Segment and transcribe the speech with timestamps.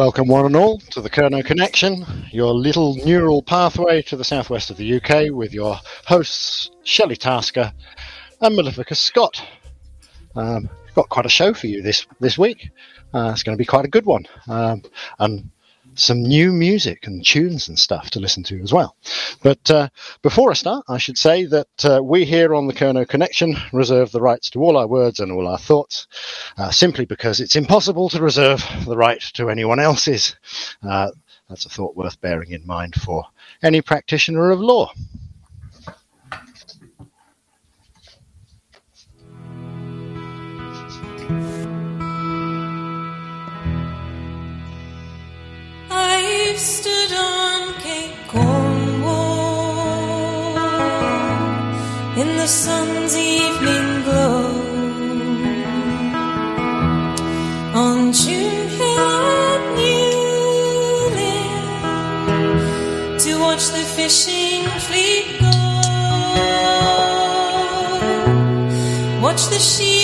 [0.00, 4.70] Welcome, one and all, to the Kernow Connection, your little neural pathway to the southwest
[4.70, 5.76] of the UK, with your
[6.06, 7.70] hosts Shelley Tasker
[8.40, 9.46] and Mallificus Scott.
[10.34, 12.70] Um, got quite a show for you this this week.
[13.12, 14.82] Uh, it's going to be quite a good one, um,
[15.18, 15.50] and
[15.94, 18.96] some new music and tunes and stuff to listen to as well.
[19.42, 19.88] But uh,
[20.22, 24.12] before I start, I should say that uh, we here on the Kernow Connection reserve
[24.12, 26.06] the rights to all our words and all our thoughts,
[26.56, 30.36] uh, simply because it's impossible to reserve the right to anyone else's.
[30.82, 31.10] Uh,
[31.48, 33.24] that's a thought worth bearing in mind for
[33.62, 34.92] any practitioner of law.
[46.60, 49.78] Stood on Cape Cornwall
[52.20, 54.44] in the sun's evening glow.
[57.84, 58.98] On June Hill
[59.54, 59.60] at
[63.22, 65.50] to watch the fishing fleet go.
[69.22, 69.99] Watch the sheep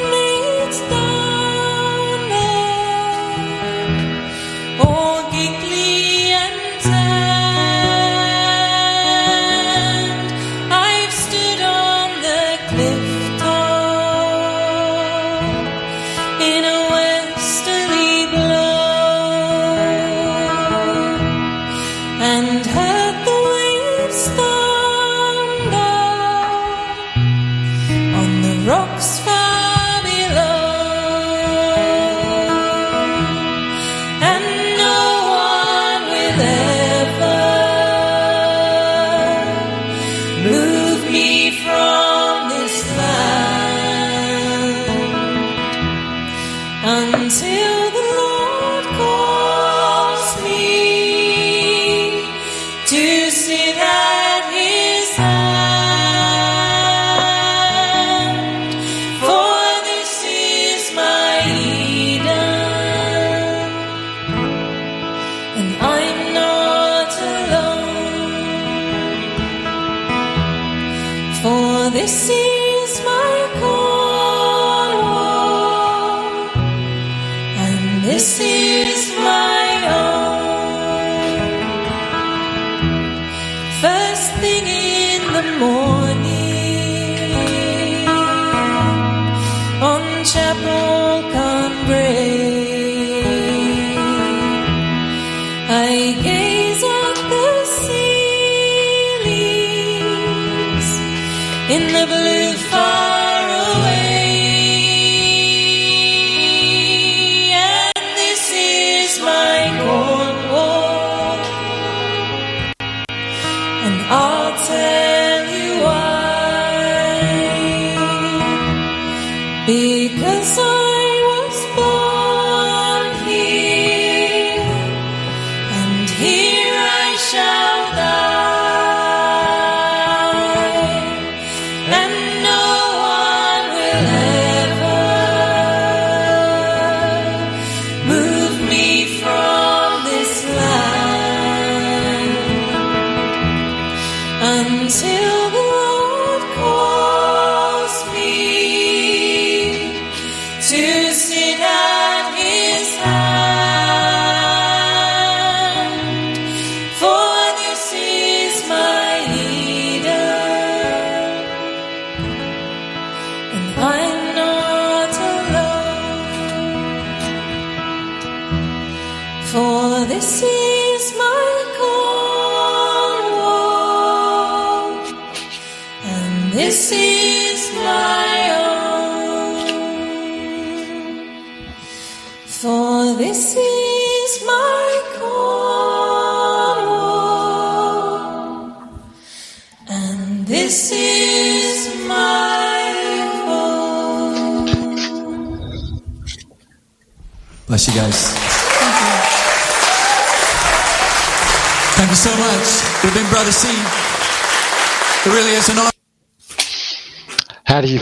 [0.00, 1.03] chased the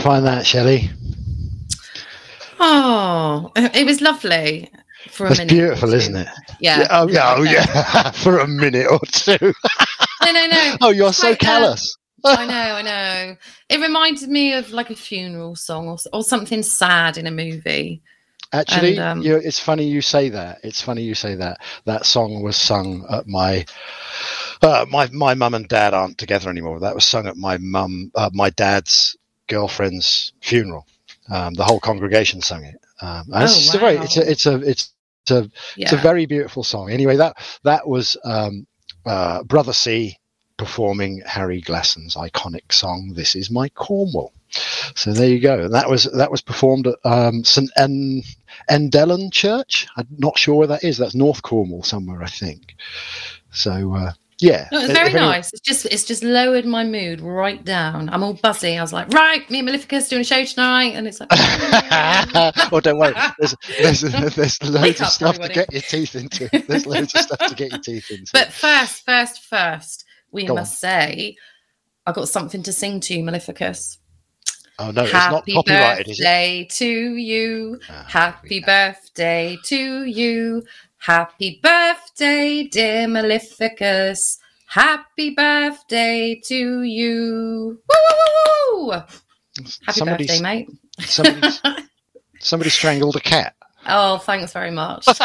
[0.03, 0.89] find that, Shelley?
[2.59, 4.69] Oh, it was lovely
[5.09, 6.27] for a That's beautiful, isn't it?
[6.59, 6.87] Yeah.
[6.89, 7.35] Oh yeah.
[7.37, 7.65] Oh Yeah.
[7.67, 8.11] yeah.
[8.11, 9.53] For a minute or two.
[10.23, 10.75] No, no, no.
[10.81, 11.97] oh, you're so callous.
[12.25, 13.35] I know, I know.
[13.69, 18.01] It reminded me of like a funeral song or, or something sad in a movie.
[18.53, 20.59] Actually, and, um, you it's funny you say that.
[20.63, 21.59] It's funny you say that.
[21.85, 23.65] That song was sung at my
[24.61, 26.79] uh, my my mum and dad aren't together anymore.
[26.79, 29.17] That was sung at my mum, uh, my dad's
[29.47, 30.85] girlfriend's funeral.
[31.31, 32.75] Um, the whole congregation sung it.
[33.01, 34.23] Um, and it's Oh, a very, it's wow.
[34.23, 34.93] a, it's a, it's
[35.23, 35.83] it's a, Yeah.
[35.85, 36.89] it's a very beautiful song.
[36.91, 38.67] Anyway, that that was um,
[39.05, 40.17] uh, Brother C
[40.57, 44.33] performing Harry Glasson's iconic song "This Is My Cornwall."
[44.95, 45.59] So there you go.
[45.65, 48.21] And that was that was performed at um, St en-
[48.69, 49.87] Endellion Church.
[49.97, 50.97] I'm not sure where that is.
[50.97, 52.75] That's North Cornwall somewhere, I think.
[53.51, 54.11] So uh,
[54.43, 55.53] yeah, No, it was If very anyone- nice.
[55.53, 58.09] It's just it's just lowered my mood right down.
[58.09, 58.77] I'm all buzzy.
[58.77, 61.29] I was like, right, me and Mallificus doing a show tonight, and it's like,
[62.71, 63.13] oh, don't worry.
[63.39, 64.01] There's there's,
[64.35, 65.53] there's loads Wake of stuff everybody.
[65.53, 66.49] to get your teeth into.
[66.67, 68.31] There's loads of stuff to get your teeth into.
[68.33, 70.59] But first, first, first, we Go on.
[70.61, 71.35] must say,
[72.05, 73.97] I got something to sing to you, Mallificus.
[74.79, 76.23] oh no, it's not Happy copyrighted, is it?
[76.23, 77.79] birthday to you.
[77.89, 80.63] Ah, Happy birthday to you.
[81.03, 84.37] Happy birthday, dear Mallificus.
[84.67, 87.77] Happy birthday to you.
[87.89, 88.91] Woo.
[88.91, 89.11] Happy
[89.91, 90.69] Somebody's- birthday, mate.
[91.01, 91.47] Somebody,
[92.39, 93.53] somebody strangled a cat.
[93.85, 95.05] Oh, thanks very much.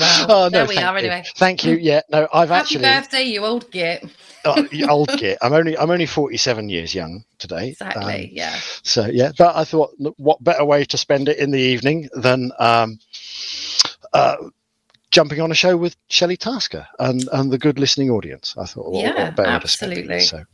[0.00, 0.98] well, Oh no, there we thank are you.
[1.10, 1.24] anyway.
[1.36, 1.76] Thank you.
[1.76, 4.04] Yeah, no, I've Happy actually birthday, you old git.
[4.44, 5.38] oh, old git.
[5.42, 7.56] I'm only I'm only 47 years young today.
[7.56, 8.56] Um, Exactly, yeah.
[8.82, 12.08] So yeah, but I thought, look, what better way to spend it in the evening
[12.14, 12.98] than um,
[14.12, 14.36] uh,
[15.10, 18.54] jumping on a show with Shelley Tasker and and the good listening audience.
[18.58, 19.98] I thought, what, Yeah, what better way to spend it?
[19.98, 20.20] absolutely.
[20.20, 20.44] So,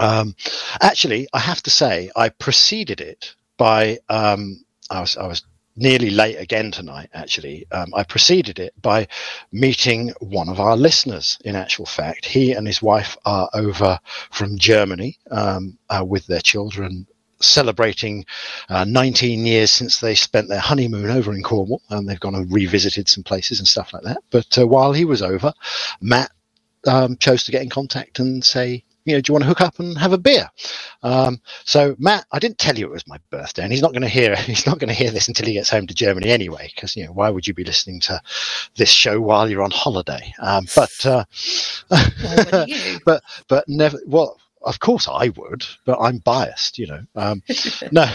[0.00, 0.34] um,
[0.80, 5.42] actually, I have to say, I preceded it by um, I was I was
[5.76, 7.10] nearly late again tonight.
[7.14, 9.08] Actually, um, I preceded it by
[9.52, 11.38] meeting one of our listeners.
[11.44, 13.98] In actual fact, he and his wife are over
[14.30, 17.06] from Germany um, uh, with their children.
[17.40, 18.24] Celebrating
[18.70, 22.50] uh, 19 years since they spent their honeymoon over in Cornwall, and they've gone and
[22.50, 24.18] revisited some places and stuff like that.
[24.30, 25.52] But uh, while he was over,
[26.00, 26.30] Matt
[26.86, 29.60] um, chose to get in contact and say, you know, do you want to hook
[29.60, 30.48] up and have a beer?
[31.02, 34.02] Um, so Matt, I didn't tell you it was my birthday, and he's not going
[34.02, 36.70] to hear he's not going to hear this until he gets home to Germany anyway,
[36.74, 38.20] because you know why would you be listening to
[38.76, 40.32] this show while you're on holiday?
[40.38, 41.24] Um, but uh,
[42.22, 43.00] Well, what do you?
[43.04, 44.38] but but never well.
[44.62, 47.02] Of course I would, but I'm biased, you know.
[47.14, 47.42] Um,
[47.92, 48.06] no,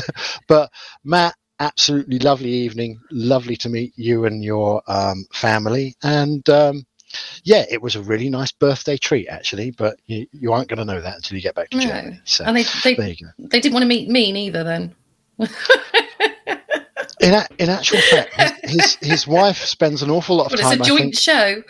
[0.48, 0.70] but
[1.04, 3.00] Matt, absolutely lovely evening.
[3.10, 6.86] Lovely to meet you and your um, family, and um,
[7.44, 9.70] yeah, it was a really nice birthday treat actually.
[9.70, 11.82] But you, you aren't going to know that until you get back to No.
[11.84, 12.20] Germany.
[12.24, 13.30] So And they, they, there you go.
[13.48, 14.94] they didn't want to meet me neither then.
[17.20, 20.70] In a, in actual fact, his, his his wife spends an awful lot of Well,
[20.70, 20.78] time.
[20.80, 21.62] it's a joint show.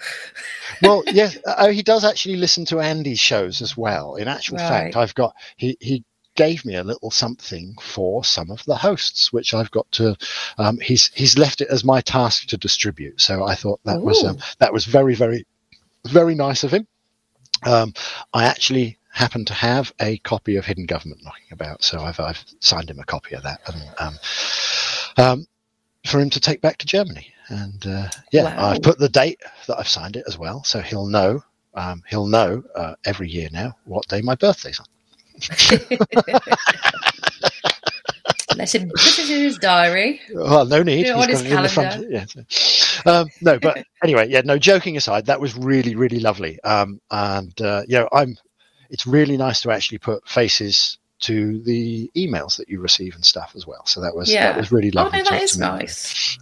[0.83, 4.16] well, yes, uh, he does actually listen to Andy's shows as well.
[4.16, 6.04] In actual fact, I've got he he
[6.38, 10.16] gave me a little something for some of the hosts, which I've got to.
[10.57, 13.21] Um, he's he's left it as my task to distribute.
[13.21, 15.45] So I thought that was um, that was very very
[16.07, 16.87] very nice of him.
[17.66, 17.92] Um,
[18.33, 22.45] I actually happen to have a copy of Hidden Government knocking about, so I've I've
[22.61, 24.14] signed him a copy of that, and um,
[25.16, 25.47] um,
[26.07, 27.33] for him to take back to Germany.
[27.49, 28.71] And uh, yeah, Wow.
[28.71, 31.42] I've put the date that I've signed it as well, so he'll know.
[31.75, 34.87] Um, he'll know uh, every year now what day my birthday's on.
[38.49, 40.21] Put it in his diary.
[40.35, 41.04] Well, no need.
[41.04, 41.90] Do it He's on his got it in the front.
[41.90, 42.26] calendar.
[43.07, 43.12] Yeah.
[43.21, 44.40] Um, no, but anyway, yeah.
[44.45, 46.61] No, joking aside, that was really, really lovely.
[46.64, 48.37] Um, and uh, you know, I'm.
[48.90, 53.52] It's really nice to actually put faces to the emails that you receive and stuff
[53.54, 53.85] as well.
[53.85, 54.52] So that was Yeah.
[54.52, 55.21] that was really lovely.
[55.21, 55.25] Oh, lovely.
[55.25, 56.38] no, to- that is nice.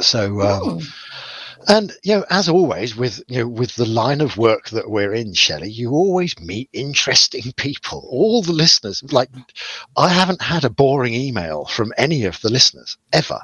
[0.00, 0.80] So um, Oh,
[1.68, 5.14] And you know, as always, with you know, with the line of work that we're
[5.14, 8.06] in, Shelley, you always meet interesting people.
[8.10, 9.30] All the listeners, like,
[9.96, 13.38] I haven't had a boring email from any of the listeners ever.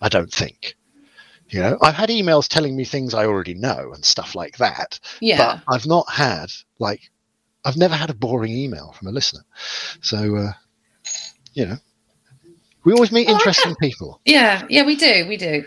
[0.00, 0.76] I don't think.
[1.48, 4.98] You know, I've had emails telling me things I already know and stuff like that.
[5.20, 5.36] Yeah.
[5.66, 6.46] But I've not had
[6.78, 7.10] like
[7.64, 9.42] I've never had a boring email from a listener.
[10.00, 10.52] So uh,
[11.52, 11.76] you know,
[12.84, 14.20] we always meet Oh, interesting people.
[14.24, 14.64] yeah.
[14.70, 15.26] Yeah, we do.
[15.28, 15.64] We do.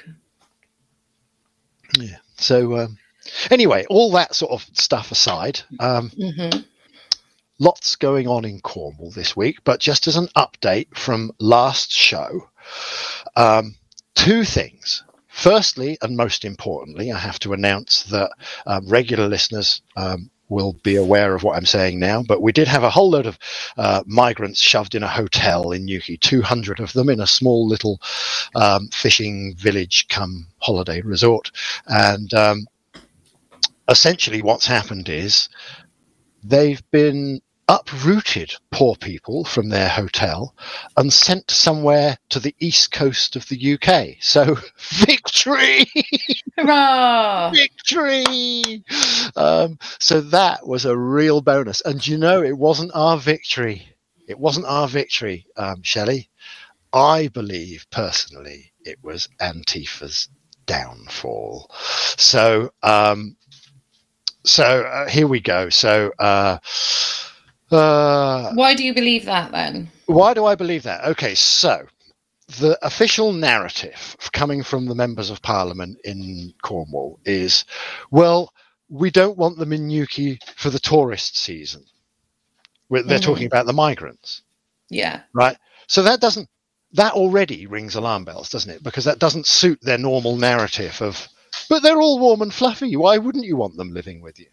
[1.99, 2.17] Yeah.
[2.37, 2.97] So um,
[3.49, 6.61] anyway, all that sort of stuff aside, um, hmm
[7.59, 9.63] lots going on in Cornwall this week.
[9.63, 12.49] But just as an update from last show,
[13.35, 13.75] um,
[14.15, 15.03] two things.
[15.27, 18.31] Firstly, and most importantly, I have to announce that
[18.65, 22.23] um, regular listeners um, will be aware of what I'm saying now.
[22.23, 23.37] But we did have a whole load of
[23.77, 27.99] uh, migrants shoved in a hotel in Newquay, 200 of them in a small little
[28.55, 31.51] um, fishing village come holiday resort.
[31.87, 32.67] And um,
[33.87, 35.49] essentially, what's happened is
[36.43, 40.53] they've been uprooted poor people from their hotel
[40.97, 44.17] and sent somewhere to the east coast of the UK.
[44.19, 44.57] So
[44.91, 45.85] victory,
[46.57, 47.51] Hurrah!
[47.51, 48.83] victory.
[49.35, 51.81] Um, so that was a real bonus.
[51.81, 53.87] And you know, it wasn't our victory.
[54.27, 56.29] It wasn't our victory, um, Shelley.
[56.93, 60.29] I believe personally it was Antifa's
[60.65, 61.69] downfall.
[62.17, 63.35] So, um,
[64.45, 65.69] so uh, here we go.
[65.69, 66.59] So, uh,
[67.71, 69.89] uh, Why do you believe that then?
[70.07, 71.05] why do I believe that?
[71.05, 71.85] Okay, so
[72.59, 77.65] the official narrative coming from the members of parliament in Cornwall is
[78.11, 78.53] well,
[78.89, 81.85] we don't want them in Newquay for the tourist season.
[82.89, 83.21] They're Mhm.
[83.23, 84.43] talking about the migrants,
[84.89, 85.21] Yeah.
[85.33, 85.57] right?
[85.87, 86.47] So that doesn't,
[86.93, 88.83] that already rings alarm bells, doesn't it?
[88.83, 91.27] Because that doesn't suit their normal narrative of,
[91.69, 92.95] but they're all warm and fluffy.
[92.95, 94.47] Why wouldn't you want them living with you?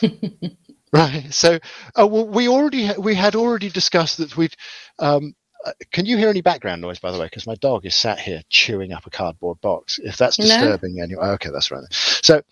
[0.92, 1.32] right.
[1.32, 1.58] So,
[1.98, 4.54] uh, well, we already we had already discussed that we'd.
[4.98, 7.26] Um, uh, can you hear any background noise, by the way?
[7.26, 9.98] Because my dog is sat here chewing up a cardboard box.
[10.02, 11.02] If that's disturbing No.
[11.02, 11.82] anyway, okay, that's right.
[11.90, 12.42] So,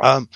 [0.00, 0.28] um,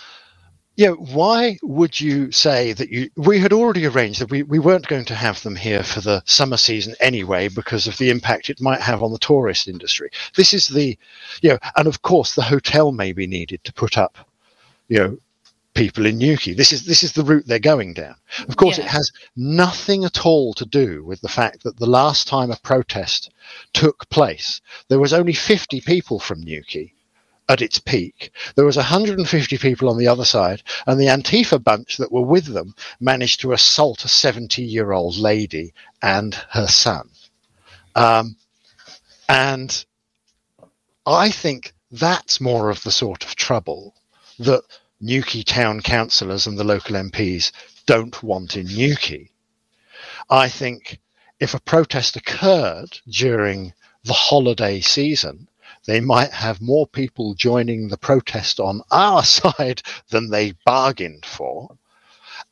[0.75, 3.11] yeah, why would you say that you?
[3.17, 6.23] We had already arranged that we, we weren't going to have them here for the
[6.25, 10.11] summer season anyway because of the impact it might have on the tourist industry.
[10.35, 10.99] This is the,
[11.43, 14.17] you know, and of course the hotel may be needed to put up,
[14.89, 15.19] you know,
[15.75, 16.55] people in Newquay.
[16.55, 18.15] This is this is the route they're going down.
[18.49, 22.27] Of course, it has nothing at all to do with the fact that the last
[22.27, 23.31] time a protest
[23.75, 26.95] took place, there was only 50 people from Newquay
[27.53, 28.33] at its peak.
[28.57, 32.47] There was 150 people on the other side, and the Antifa bunch that were with
[32.47, 37.11] them managed to assault a 70 year old lady and her son.
[37.95, 38.37] Um,
[39.29, 39.85] and
[41.07, 43.95] I think that's more of the sort of trouble
[44.39, 44.63] that
[45.01, 47.53] Newquay town councillors and the local MPs
[47.87, 49.31] don't want in Newquay.
[50.31, 51.01] I think
[51.39, 55.49] if a protest occurred during the holiday season,
[55.87, 61.77] they might have more people joining the protest on our side than they bargained for.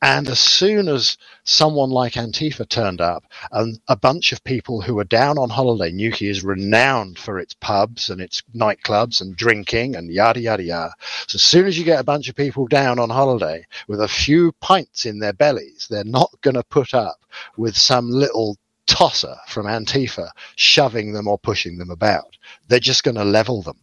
[0.02, 4.94] And as soon as someone like Antifa turned up and a bunch of people who
[4.94, 9.96] were down on holiday, Newquay is renowned for its pubs and its nightclubs and drinking
[9.96, 10.94] and yada, yada, yada.
[11.26, 14.08] So as soon as you get a bunch of people down on holiday with a
[14.08, 17.20] few pints in their bellies, they're not going to put up
[17.58, 18.56] with some little
[18.90, 22.36] tosser from Antifa shoving them or pushing them about.
[22.68, 23.78] They're just going to level them.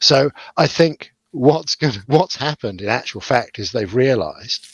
[0.00, 4.66] So I think what's going what's happened in actual fact is they've realised.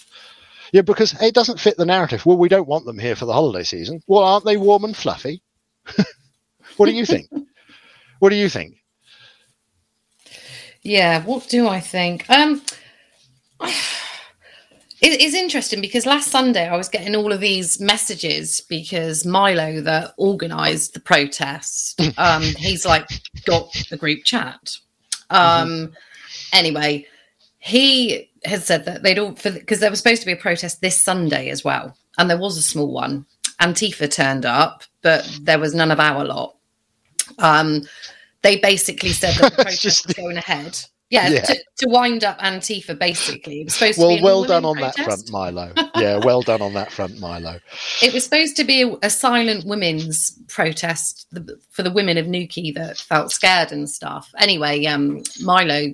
[0.73, 2.25] Yeah, because it doesn't fit the narrative.
[2.27, 4.03] Well, we don't want them here for the holiday season.
[4.07, 5.43] Well, aren't they warm and fluffy?
[6.77, 7.29] what do you think?
[8.21, 8.77] what do you think?
[10.83, 12.29] Yeah, what do I think?
[12.31, 12.63] Um,
[15.03, 19.81] it, it's interesting because last Sunday I was getting all of these messages because Milo,
[19.81, 23.09] that organised the protest, um, he's like
[23.45, 24.77] got the group chat.
[25.31, 25.93] Um,
[26.53, 27.07] Anyway,
[27.59, 31.01] he had said that they'd all because there was supposed to be a protest this
[31.01, 33.25] Sunday as well, and there was a small one.
[33.61, 36.57] Antifa turned up, but there was none of our lot.
[37.39, 37.83] Um,
[38.43, 40.79] they basically said that the protest just- was going ahead.
[41.11, 41.41] Yeah, Yeah.
[41.43, 43.61] To, to wind up Antifa, basically.
[43.61, 45.73] It was supposed to Well, be well done on that front, Milo.
[45.97, 47.59] Yeah, well done on that front, Milo.
[48.01, 51.27] It was supposed to be a, a silent women's protest
[51.71, 54.33] for the women of Newquay that felt scared and stuff.
[54.39, 55.89] Anyway, um, Milo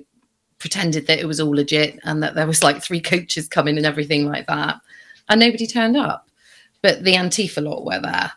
[0.59, 3.85] pretended that it was all legit and that there was like three coaches coming and
[3.85, 4.79] everything like that,
[5.29, 6.29] and nobody turned up.
[6.81, 8.31] But the Antifa lot were there.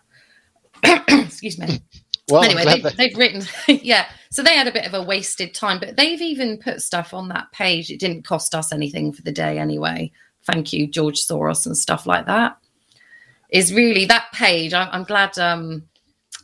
[1.24, 1.80] Excuse me.
[2.28, 4.06] Well, anyway, they, they've written, yeah.
[4.32, 7.28] So they had a bit of a wasted time, but they've even put stuff on
[7.28, 7.90] that page.
[7.90, 10.12] It didn't cost us anything for the day anyway.
[10.44, 12.56] Thank you, George Soros and stuff like that.
[13.50, 14.72] Is really that page.
[14.72, 15.36] I, I'm glad.
[15.38, 15.82] Um,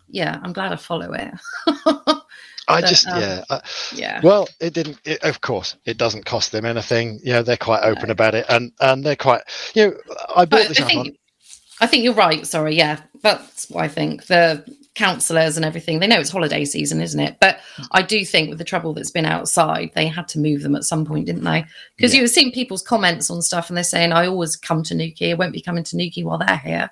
[0.09, 1.33] yeah, I'm glad I follow it.
[2.69, 3.45] I But, just um, yeah.
[3.51, 3.61] I,
[3.95, 4.21] Yeah.
[4.23, 4.99] Well, it didn't.
[5.05, 7.21] It, of course, it doesn't cost them anything.
[7.23, 8.13] You know, they're quite open No.
[8.13, 9.43] about it, and and they're quite.
[9.75, 9.97] You know,
[10.35, 11.05] I bought But this I up on.
[11.05, 11.19] think,
[11.81, 12.45] I think you're right.
[12.45, 14.27] Sorry, yeah, that's what I think.
[14.27, 14.65] The
[14.97, 17.37] counsellors and everything, they know it's holiday season, isn't it?
[17.41, 17.61] But
[17.93, 20.85] I do think with the trouble that's been outside, they had to move them at
[20.85, 21.65] some point, didn't they?
[21.97, 22.19] Because Yeah.
[22.19, 25.31] you were seeing people's comments on stuff, and they're saying, "I always come to Newquay.
[25.31, 26.91] I won't be coming to Newquay while they're here."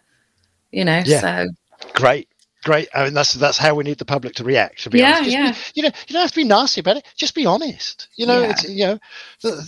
[0.71, 1.21] You know, Yeah.
[1.21, 1.49] so
[1.95, 2.29] Great,
[2.63, 2.89] great.
[2.95, 4.83] I mean, that's that's how we need the public to react.
[4.85, 5.51] To be Yeah, honest, Just yeah.
[5.53, 7.05] Be, you know, you don't have to be nasty about it.
[7.17, 8.09] Just be honest.
[8.17, 8.51] You know, Yeah.
[8.51, 8.99] it's you know,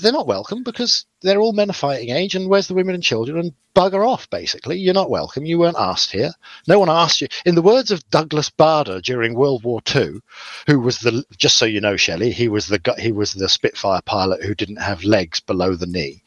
[0.00, 3.02] they're not welcome because they're all men of fighting age, and where's the women and
[3.02, 3.38] children?
[3.38, 4.78] And bugger off, basically.
[4.78, 5.44] You're not welcome.
[5.44, 6.30] You weren't asked here.
[6.66, 7.28] No one asked you.
[7.44, 10.20] In the words of Douglas Bader during World War II,
[10.66, 14.02] who was the just so you know, Shelley, he was the he was the Spitfire
[14.02, 16.22] pilot who didn't have legs below the knee.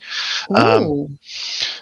[0.53, 1.19] Um,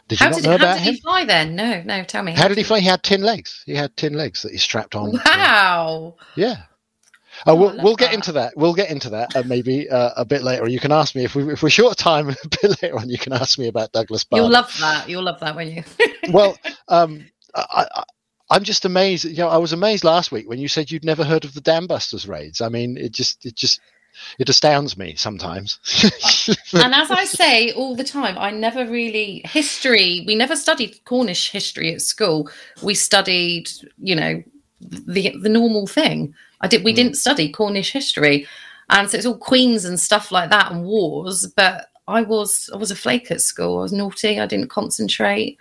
[0.07, 0.93] Did you how not did, know how about did him?
[0.95, 1.55] he fly then?
[1.55, 2.33] No, no, tell me.
[2.33, 2.79] How did he fly?
[2.79, 3.63] He had tin legs.
[3.65, 5.19] He had tin legs that he strapped on.
[5.25, 6.15] Wow.
[6.35, 6.63] Yeah.
[7.45, 8.15] Oh, Oh, we'll, we'll get that.
[8.15, 8.53] into that.
[8.55, 10.67] We'll get into that uh, maybe uh, a bit later.
[10.67, 12.29] You can ask me if we if we're short of time.
[12.43, 14.25] A bit later on, you can ask me about Douglas.
[14.31, 15.07] You'll love that.
[15.07, 15.83] You'll love that, won't you?
[16.31, 18.03] well, um, I, I,
[18.49, 19.25] I'm just amazed.
[19.25, 21.61] You know, I was amazed last week when you said you'd never heard of the
[21.61, 22.61] Dambusters raids.
[22.61, 23.81] I mean, it just it just
[24.39, 25.79] it astounds me sometimes.
[26.73, 30.23] and as I say all the time, I never really history.
[30.25, 32.49] We never studied Cornish history at school.
[32.81, 34.43] We studied, you know,
[34.81, 36.33] the the normal thing.
[36.61, 36.83] I did.
[36.83, 36.95] We Mm.
[36.95, 38.47] didn't study Cornish history,
[38.89, 41.47] and so it's all queens and stuff like that and wars.
[41.55, 43.79] But I was I was a flake at school.
[43.79, 44.39] I was naughty.
[44.39, 45.57] I didn't concentrate.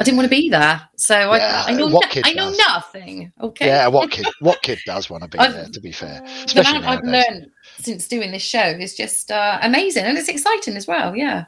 [0.00, 0.82] I didn't want to be there.
[0.96, 3.32] So Yeah, I, I know no- I know nothing.
[3.40, 3.66] Okay.
[3.66, 5.68] yeah, what kid what kid does want to be there?
[5.72, 9.58] To be fair, the especially amount I've learned since doing this show is just uh,
[9.62, 11.14] amazing and it's exciting as well.
[11.14, 11.44] Yeah,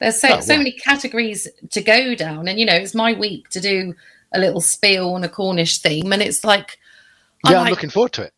[0.00, 0.58] there's so Oh, so wow.
[0.58, 3.94] many categories to go down, and you know it's my week to do
[4.32, 6.78] a little spiel on a Cornish theme, and it's like,
[7.44, 8.34] I'm Yeah, I'm like, looking forward to it.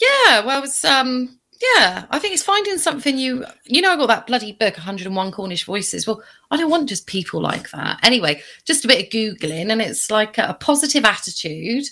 [0.00, 4.08] yeah, well, it's um, yeah, I think it's finding something you, you know, I got
[4.08, 6.06] that bloody book, 101 Cornish Voices.
[6.06, 8.00] Well, I don't want just people like that.
[8.02, 11.84] Anyway, just a bit of googling, and it's like a, positive attitude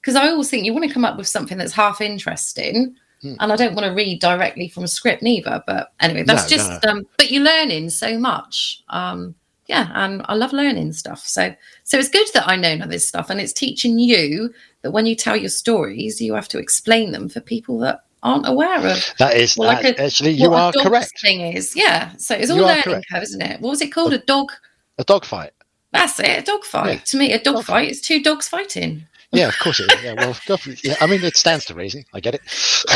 [0.00, 2.94] because I always think you want to come up with something that's half interesting.
[3.22, 3.34] Hmm.
[3.40, 5.62] And I don't want to read directly from a script neither.
[5.66, 6.86] But anyway, that's No, just.
[6.86, 8.84] Um, but you're learning so much.
[8.90, 9.34] Um,
[9.66, 11.20] yeah, and I love learning stuff.
[11.26, 14.52] So, so it's good that I know of this stuff, and it's teaching you
[14.82, 18.48] that when you tell your stories, you have to explain them for people that aren't
[18.48, 21.20] aware of That is Well, like that- a- actually you a are correct.
[21.20, 22.12] Thing is, yeah.
[22.16, 23.06] So it's all learning correct.
[23.12, 23.60] curve, isn't it?
[23.60, 24.12] What was it called?
[24.14, 24.50] A dog.
[24.98, 25.52] A dog fight.
[25.92, 26.38] That's it.
[26.38, 26.92] A dog fight.
[26.92, 26.98] Yeah.
[27.04, 29.06] To me, a dog Dog fight is two dogs fighting.
[29.32, 30.02] Yeah, of course it is.
[30.02, 30.36] Yeah, well.
[30.82, 32.04] Yeah, I mean, it stands to reason.
[32.14, 32.40] I get it.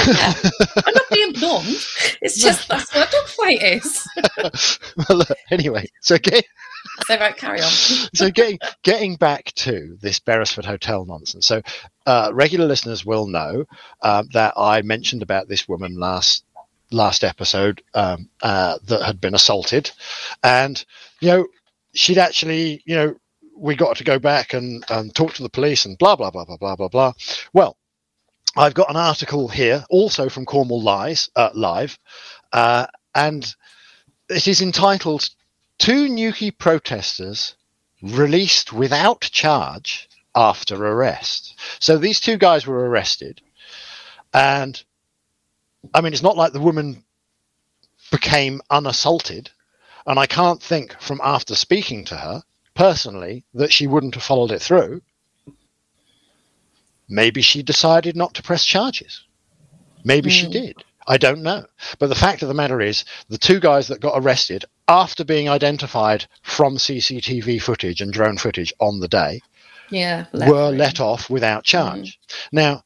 [0.06, 0.34] Yeah.
[0.86, 1.66] I'm not being blunt.
[2.22, 4.08] It's just that's what a dog fight is.
[4.96, 6.44] well, look, anyway, so get,
[7.06, 7.70] So right, carry on.
[8.14, 11.46] so getting getting back to this Beresford Hotel nonsense.
[11.46, 11.62] So,
[12.06, 13.64] uh, regular listeners will know
[14.02, 16.44] uh, that I mentioned about this woman last
[16.90, 19.90] last episode um, uh, that had been assaulted,
[20.42, 20.84] and
[21.20, 21.46] you know
[21.94, 23.14] she'd actually you know
[23.60, 26.44] we got to go back and, and talk to the police and blah blah blah
[26.44, 27.12] blah blah blah blah.
[27.52, 27.76] Well,
[28.56, 31.98] I've got an article here also from Cornwall Lies uh, Live,
[32.52, 33.46] uh, and
[34.28, 35.28] it is entitled
[35.78, 37.54] Two Newquay protesters
[38.02, 41.58] released without charge after arrest.
[41.80, 43.42] So these two guys were arrested,
[44.32, 44.82] and
[45.92, 47.04] I mean, it's not like the woman
[48.10, 49.50] became unassaulted,
[50.06, 52.42] and I can't think from after speaking to her
[52.80, 55.02] personally that she wouldn't have followed it through.
[57.10, 59.22] Maybe she decided not to press charges.
[60.02, 60.52] Maybe she Mm.
[60.52, 60.76] did.
[61.06, 61.66] I don't know.
[61.98, 65.46] But the fact of the matter is, the two guys that got arrested after being
[65.46, 69.42] identified from CCTV footage and drone footage on the day
[69.90, 70.24] Yeah.
[70.32, 72.18] were let off without charge.
[72.50, 72.82] Now,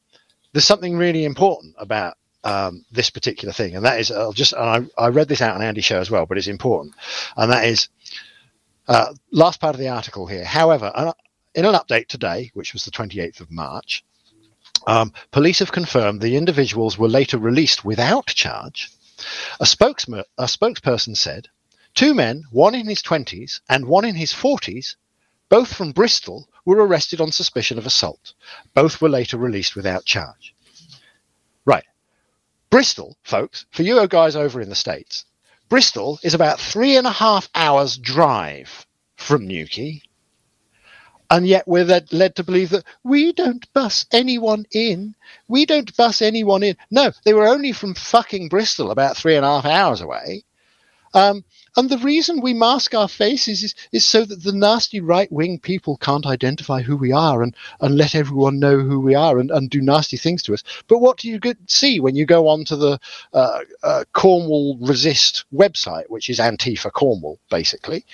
[0.51, 4.89] there's something really important about um, this particular thing, and that is, I'll just, and
[4.97, 6.93] I, I read this out on Andy's show as well, but it's important,
[7.37, 7.87] and that is,
[8.87, 10.45] uh, last part of the article here.
[10.45, 11.13] However, an-
[11.53, 14.03] in an update today, which was the 28th of March,
[14.87, 18.91] um, police have confirmed the individuals were later released without charge.
[19.59, 19.65] A,
[20.37, 21.47] a spokesperson said,
[21.93, 24.95] two men, one in his 20s and one in his 40s,
[25.49, 28.33] both from Bristol, were arrested on suspicion of assault.
[28.73, 30.53] Both were later released without charge.
[31.65, 31.85] Right.
[32.69, 35.25] Bristol, folks, for you guys over in the States,
[35.69, 38.85] Bristol is about three and a half hours drive
[39.17, 40.01] from Newquay.
[41.31, 45.15] And yet we're led, led to believe that we don't bus anyone in.
[45.47, 46.77] We don't bus anyone in.
[46.91, 50.43] No, they were only from fucking Bristol, about three and a half hours away.
[51.15, 51.43] Um,
[51.75, 55.59] and the reason we mask our faces is, is so that the nasty right wing
[55.59, 59.51] people can't identify who we are and, and let everyone know who we are and,
[59.51, 60.63] and do nasty things to us.
[60.87, 62.99] But what do you get, see when you go onto the
[63.33, 68.05] uh, uh, Cornwall Resist website, which is Antifa Cornwall, basically?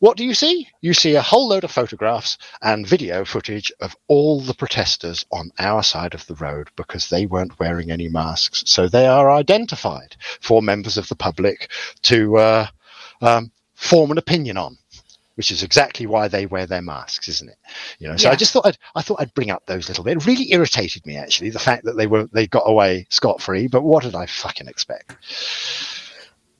[0.00, 0.68] What do you see?
[0.80, 5.50] You see a whole load of photographs and video footage of all the protesters on
[5.58, 8.64] our side of the road because they weren't wearing any masks.
[8.66, 11.70] So they are identified for members of the public
[12.02, 12.66] to uh,
[13.20, 14.76] um, form an opinion on.
[15.36, 17.56] Which is exactly why they wear their masks, isn't it?
[17.98, 18.16] You know.
[18.16, 20.18] So I just thought I'd, I thought I'd bring up those little bit.
[20.18, 23.66] It really irritated me actually the fact that they were they got away scot free.
[23.66, 25.16] But what did I fucking expect?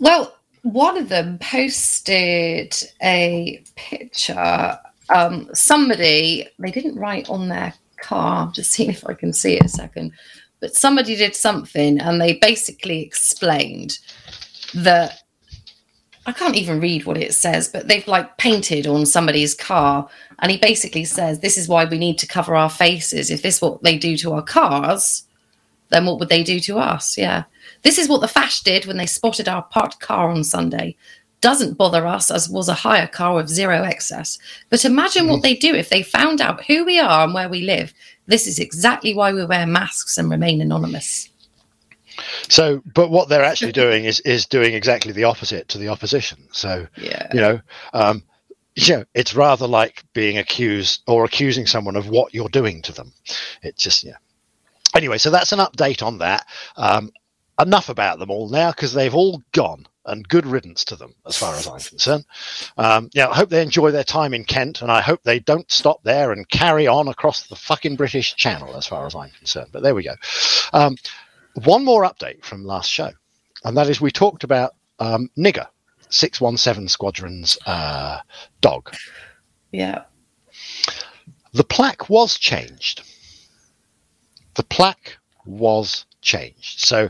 [0.01, 4.79] Well, one of them posted a picture.
[5.11, 9.57] Um, somebody, they didn't write on their car, I'm just seeing if I can see
[9.57, 10.13] it a second,
[10.61, 13.99] but somebody did something and they basically explained
[14.75, 15.23] that
[16.27, 20.09] I can't even read what it says, but they've like painted on somebody's car.
[20.39, 23.31] And he basically says, This is why we need to cover our faces.
[23.31, 25.25] If this is what they do to our cars,
[25.91, 27.19] then what would they do to us?
[27.19, 27.45] Yeah.
[27.83, 30.97] This is what the Fash did when they spotted our parked car on Sunday.
[31.43, 34.39] Doesn't bother us as was a hire car with zero excess.
[34.71, 35.43] But imagine what mm.
[35.43, 37.93] they do if they found out who we are and where we live.
[38.27, 41.29] This is exactly why we wear masks and remain anonymous.
[42.49, 46.39] So, but what they're actually doing is is doing exactly the opposite to the opposition.
[46.53, 47.29] So, Yeah.
[47.33, 47.61] you know,
[47.93, 48.23] um,
[48.75, 52.93] you know, it's rather like being accused or accusing someone of what you're doing to
[52.93, 53.13] them.
[53.63, 54.17] It's just yeah.
[54.95, 56.47] Anyway, so that's an update on that.
[56.77, 57.11] Um,
[57.61, 61.37] enough about them all now because they've all gone, and good riddance to them as
[61.37, 62.25] far as I'm concerned.
[62.77, 65.71] Um, yeah, I hope they enjoy their time in Kent, and I hope they don't
[65.71, 69.69] stop there and carry on across the fucking British Channel as far as I'm concerned.
[69.73, 70.15] But there we go.
[70.73, 70.97] Um,
[71.65, 73.11] one more update from last show,
[73.65, 75.67] and that is we talked about um, Nigger,
[76.11, 78.21] 617 Squadron's uh,
[78.61, 78.95] dog.
[79.73, 80.05] Yeah.
[81.53, 83.03] The plaque was changed.
[84.55, 86.81] The plaque was changed.
[86.81, 87.09] So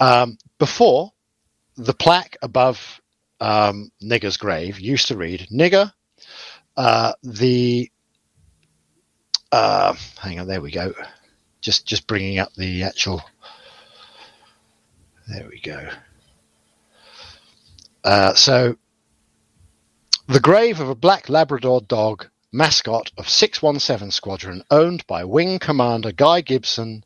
[0.00, 1.12] um, before,
[1.76, 3.00] the plaque above
[3.40, 5.92] um, Nigger's grave used to read Nigger,
[6.76, 7.90] uh, the.
[9.52, 10.92] Uh, hang on, there we go.
[11.60, 13.22] Just just bringing up the actual.
[15.26, 15.88] There we go.
[18.04, 18.76] Uh, so,
[20.28, 26.12] the grave of a black Labrador dog mascot of 617 Squadron, owned by Wing Commander
[26.12, 27.04] Guy Gibson,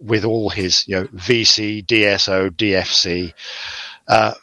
[0.00, 3.32] with all his you know VC, DSO, DFC.
[4.06, 4.34] Uh,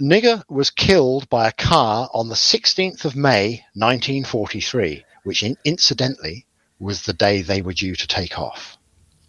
[0.00, 6.46] Nigger was killed by a car on the 16th of May 1943, which in- incidentally
[6.78, 8.77] was the day they were due to take off.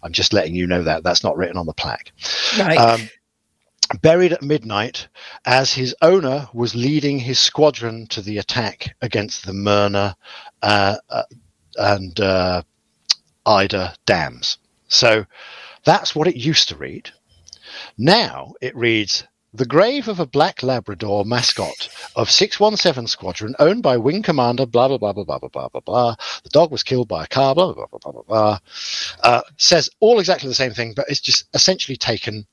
[0.03, 2.11] I'm just letting you know that that's not written on the plaque
[2.57, 2.77] Right.
[2.77, 3.09] um,
[4.01, 5.07] buried at midnight
[5.45, 10.13] as his owner was leading his squadron to the attack against the Möhne
[10.61, 11.23] uh, uh,
[11.77, 12.61] and uh,
[13.47, 14.57] Eder dams.
[14.87, 15.25] So
[15.85, 17.09] that's what it used to read.
[17.97, 23.97] Now it reads the grave of a black Labrador mascot of 617 Squadron, owned by
[23.97, 26.15] Wing Commander, blah, blah, blah, blah, blah, blah, blah, blah, blah.
[26.43, 28.59] The dog was killed by a car, blah, blah, blah, blah, blah, blah.
[29.23, 32.45] Uh, says all exactly the same thing, but it's just essentially taken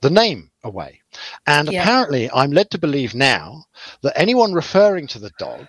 [0.00, 1.00] the name away.
[1.46, 1.82] And Yeah.
[1.82, 3.64] apparently, I'm led to believe now
[4.02, 5.66] that anyone referring to the dog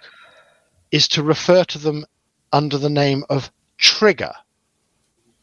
[0.92, 2.06] is to refer to them
[2.52, 4.34] under the name of Trigger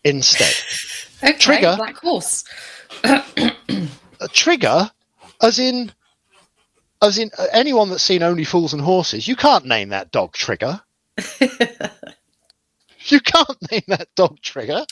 [0.02, 0.54] instead.
[1.22, 1.38] okay.
[1.38, 1.74] Trigger.
[1.76, 2.44] Black horse.
[3.04, 4.90] a trigger
[5.44, 5.92] as in
[7.02, 10.32] as in uh, anyone that's seen only fools and horses you can't name that dog
[10.32, 10.80] trigger.
[13.06, 14.86] You can't name that dog trigger.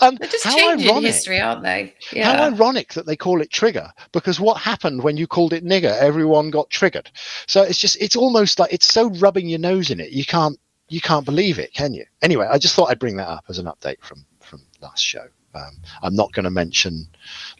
[0.00, 1.94] And They're just how changing ironic history, aren't they?
[2.14, 5.96] how ironic that they call it trigger because what happened when you called it nigger
[6.00, 7.10] everyone got triggered.
[7.46, 10.58] So it's just it's almost like it's so rubbing your nose in it you can't
[10.88, 12.04] you can't believe it can you?
[12.22, 15.26] Anyway i just thought i'd bring that up as an update from from last show
[15.54, 17.06] um, i'm not going to mention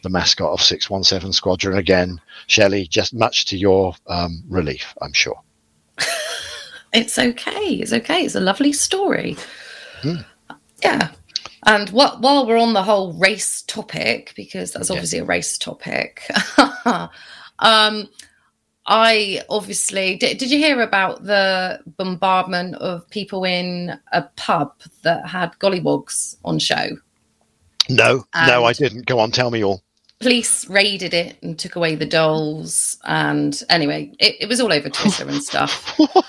[0.01, 5.39] the mascot of 617 squadron again shelley just much to your um, relief i'm sure
[6.93, 7.49] It's okay.
[7.81, 8.23] It's okay.
[8.23, 9.35] It's a lovely story.
[10.03, 10.17] Hmm.
[10.83, 11.09] Yeah.
[11.65, 14.97] And what, while we're on the whole race topic, because that's Yeah.
[14.97, 16.21] obviously a race topic,
[17.59, 18.07] um,
[18.85, 25.25] I obviously did, did you hear about the bombardment of people in a pub that
[25.25, 26.89] had gollywogs on show?
[27.89, 29.83] No no i didn't go on tell me all
[30.19, 32.97] Police raided it and took away the dolls.
[33.03, 35.93] And anyway, it, it was all over Twitter and stuff.
[35.97, 36.25] what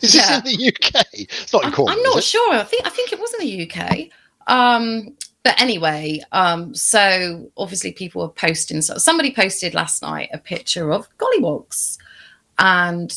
[0.00, 0.40] is Yeah.
[0.40, 2.54] this in the uk it's not in I'm, Cornwall, I'm not sure.
[2.54, 4.08] I think I think it was in the UK.
[4.46, 8.80] Um, but anyway, um, so obviously people were posting.
[8.80, 11.98] So somebody posted last night a picture of gollywogs,
[12.60, 13.12] and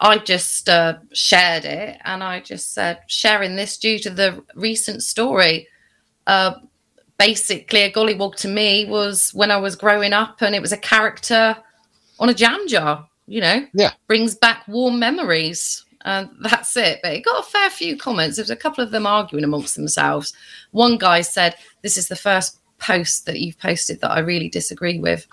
[0.00, 5.02] I just uh, shared it, and I just said sharing this due to the recent
[5.02, 5.66] story.
[6.26, 6.54] Uh,
[7.18, 10.76] basically, a gollywog to me was when I was growing up, and it was a
[10.76, 11.56] character
[12.18, 13.08] on a jam jar.
[13.26, 13.92] You know, Yeah.
[14.08, 15.84] brings back warm memories.
[16.04, 16.98] And that's it.
[17.02, 18.36] But it got a fair few comments.
[18.36, 20.32] There was a couple of them arguing amongst themselves.
[20.72, 24.98] One guy said, This is the first post that you've posted that I really disagree
[24.98, 25.24] with.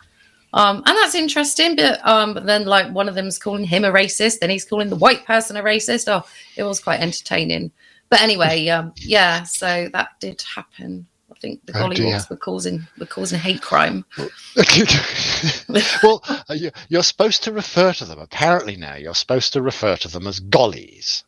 [0.53, 1.75] Um, and that's interesting.
[1.75, 4.89] But, um, but then, like, one of them's calling him a racist, then he's calling
[4.89, 6.07] the white person a racist.
[6.07, 6.23] Oh,
[6.55, 7.71] it was quite entertaining.
[8.09, 11.07] But anyway, um, yeah, so that did happen.
[11.41, 14.03] Think the Oh, gollywogs were causing were causing hate crime.
[16.03, 18.19] well, uh, you- you're supposed to refer to them.
[18.19, 21.23] Apparently, now you're supposed to refer to them as gollies.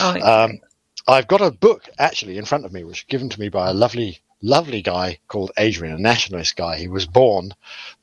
[0.00, 0.20] Oh, okay.
[0.20, 0.60] Um,
[1.08, 3.68] I've got a book actually in front of me, which was given to me by
[3.70, 6.76] a lovely, lovely guy called Adrian, a nationalist guy.
[6.78, 7.52] He was born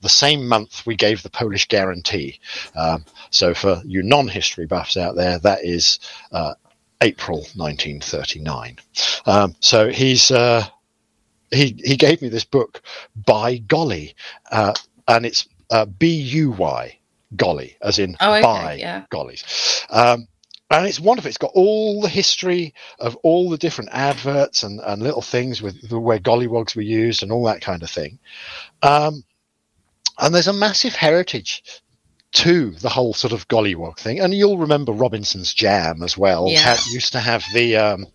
[0.01, 2.39] the same month we gave the Polish guarantee.
[2.75, 5.99] Um, so, for you non-history buffs out there, that is
[6.31, 6.53] uh,
[7.01, 8.77] April 1939.
[9.25, 10.65] Um, so he's uh,
[11.53, 12.81] he he gave me this book
[13.25, 14.15] by golly,
[14.51, 14.73] uh,
[15.07, 16.97] and it's uh, B U Y
[17.35, 19.05] golly, as in Oh, okay, by yeah.
[19.11, 19.43] gollies.
[19.89, 20.27] Um,
[20.69, 21.29] and it's wonderful.
[21.29, 25.87] It's got all the history of all the different adverts and, and little things with
[25.87, 28.17] the, where gollywogs were used and all that kind of thing.
[28.81, 29.23] Um,
[30.19, 31.63] and there's a massive heritage
[32.31, 34.19] to the whole sort of gollywog thing.
[34.19, 36.47] And you'll remember Robinson's Jam as well.
[36.49, 36.59] Yeah.
[36.59, 38.07] Had, used to have the um,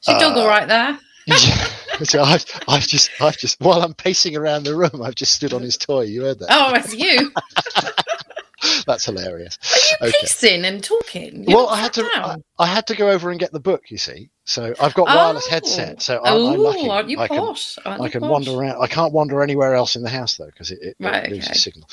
[0.00, 0.98] Is your dog uh, all right there?
[1.44, 1.68] yeah.
[2.04, 5.52] So I've, I've just, I've just, while I'm pacing around the room, I've just stood
[5.52, 6.02] on his toy.
[6.02, 6.48] You heard that?
[6.50, 7.32] Oh, it's you.
[8.86, 9.58] That's hilarious.
[10.00, 10.18] Are you Okay.
[10.20, 11.44] pacing and talking?
[11.44, 12.36] You're well, I had to, I.
[12.58, 13.90] I had to go over and get the book.
[13.90, 15.50] You see, so I've got wireless Oh.
[15.50, 16.88] headset, so I'm, I'm Oh, lucky.
[16.90, 17.78] aren't you I can, posh?
[17.84, 18.30] Aren't I can posh?
[18.30, 18.80] wander around.
[18.82, 21.50] I can't wander anywhere else in the house though, because it, it, Right, it loses
[21.50, 21.58] okay.
[21.58, 21.88] signal.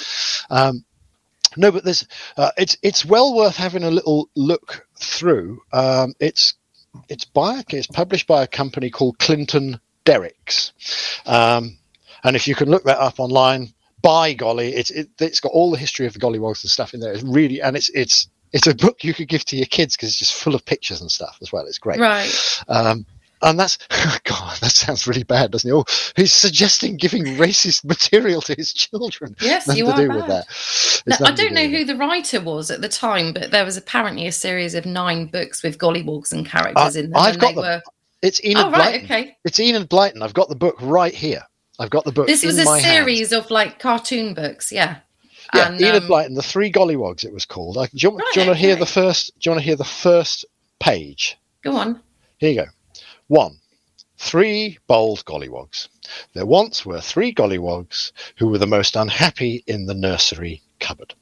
[0.49, 0.85] Um,
[1.57, 5.61] no, but there's, uh, it's it's well worth having a little look through.
[5.71, 6.55] Um, it's
[7.09, 10.73] it's by it's published by a company called Clinton Derricks,
[11.25, 11.77] um,
[12.23, 15.71] and if you can look that up online, by golly, it's it, it's got all
[15.71, 17.13] the history of the gollywogs and stuff in there.
[17.13, 20.09] It's really and it's it's it's a book you could give to your kids because
[20.09, 21.65] it's just full of pictures and stuff as well.
[21.65, 21.99] It's great.
[21.99, 22.61] Right.
[22.67, 23.05] Um,
[23.43, 23.77] and that's
[24.23, 25.73] God, that sounds really bad, doesn't it?
[25.73, 29.35] Oh, he's suggesting giving racist material to his children.
[29.41, 30.15] Yes, Nothing you to are do bad.
[30.15, 31.19] with that.
[31.19, 34.25] Now, I don't know who the writer was at the time, but there was apparently
[34.27, 37.19] a series of nine books with gollywogs and characters in them.
[37.21, 37.63] I've got them.
[37.63, 37.81] were.
[38.21, 39.01] It's Enid Oh, right.
[39.01, 39.03] Blyton.
[39.03, 39.37] Okay.
[39.43, 40.21] It's Enid Blyton.
[40.21, 41.41] I've got the book right here.
[41.79, 42.27] I've got the book.
[42.27, 43.05] This was a my hand.
[43.05, 44.71] series of like cartoon books.
[44.71, 44.97] Yeah.
[45.53, 47.25] Yeah, And, Enid um, Blyton, the Three Gollywogs.
[47.25, 47.77] It was called.
[47.77, 48.79] I, do you, want- Right, do you want to hear okay.
[48.79, 49.33] the first?
[49.39, 50.45] Do you want to hear the first
[50.79, 51.37] page?
[51.63, 52.01] Go on.
[52.37, 52.67] Here you go.
[53.33, 53.61] One,
[54.15, 55.87] three bold gollywogs.
[56.35, 61.15] There once were three gollywogs who were the most unhappy in the nursery cupboard.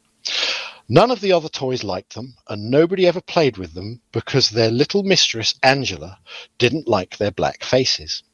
[0.89, 4.71] None of the other toys liked them, and nobody ever played with them because their
[4.71, 6.19] little mistress, Angela,
[6.57, 8.23] didn't like their black faces.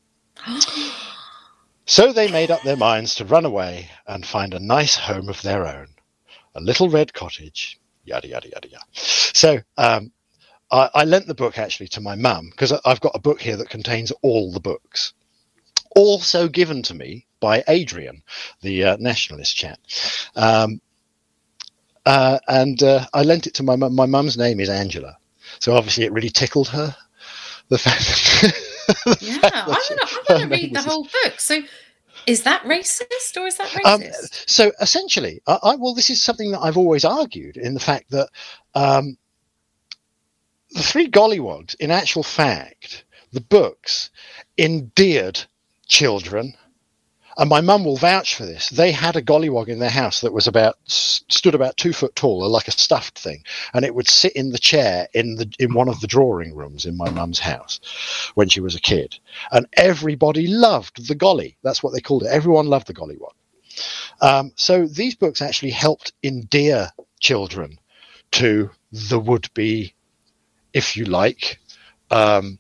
[1.90, 5.42] So they made up their minds to run away and find a nice home of
[5.42, 5.88] their own,
[6.54, 8.86] a little red cottage, yada, yada, yada, yada.
[8.92, 10.12] So um,
[10.72, 13.58] I, I lent the book actually to my mum because I've got a book here
[13.58, 15.14] that contains all the books,
[15.96, 18.22] also given to me by Adrian,
[18.62, 19.80] the uh, nationalist chap.
[20.36, 20.82] Um,
[22.06, 23.96] uh, and uh, I lent it to my mum.
[23.96, 25.18] My mum's name is Angela,
[25.60, 26.96] so obviously it really tickled her.
[27.70, 28.00] The fact
[28.42, 29.40] that Yeah.
[29.44, 30.08] I want to.
[30.10, 31.40] I want to read the whole book.
[31.40, 31.62] So,
[32.26, 34.50] is that racist or is that Um, racist?
[34.50, 38.10] so essentially, I, I, well, this is something that I've always argued in the fact
[38.12, 38.30] that
[38.76, 39.18] um,
[40.78, 44.10] the three gollywogs, in actual fact, the books
[44.58, 45.44] endeared
[45.88, 46.54] children.
[47.40, 48.70] And my mum will vouch for this.
[48.70, 52.50] They had a gollywog in their house that was about stood about two foot tall,
[52.50, 53.44] like a stuffed thing,
[53.76, 56.88] and it would sit in the chair in the in one of the drawing rooms
[56.88, 57.80] in my mum's house
[58.34, 59.20] when she was a kid.
[59.52, 61.58] And everybody loved the golly.
[61.62, 62.30] That's what they called it.
[62.30, 63.34] Everyone loved the gollywog.
[64.20, 67.78] Um, so these books actually helped endear children
[68.32, 69.94] to the would-be,
[70.78, 71.60] if you like,
[72.12, 72.60] um,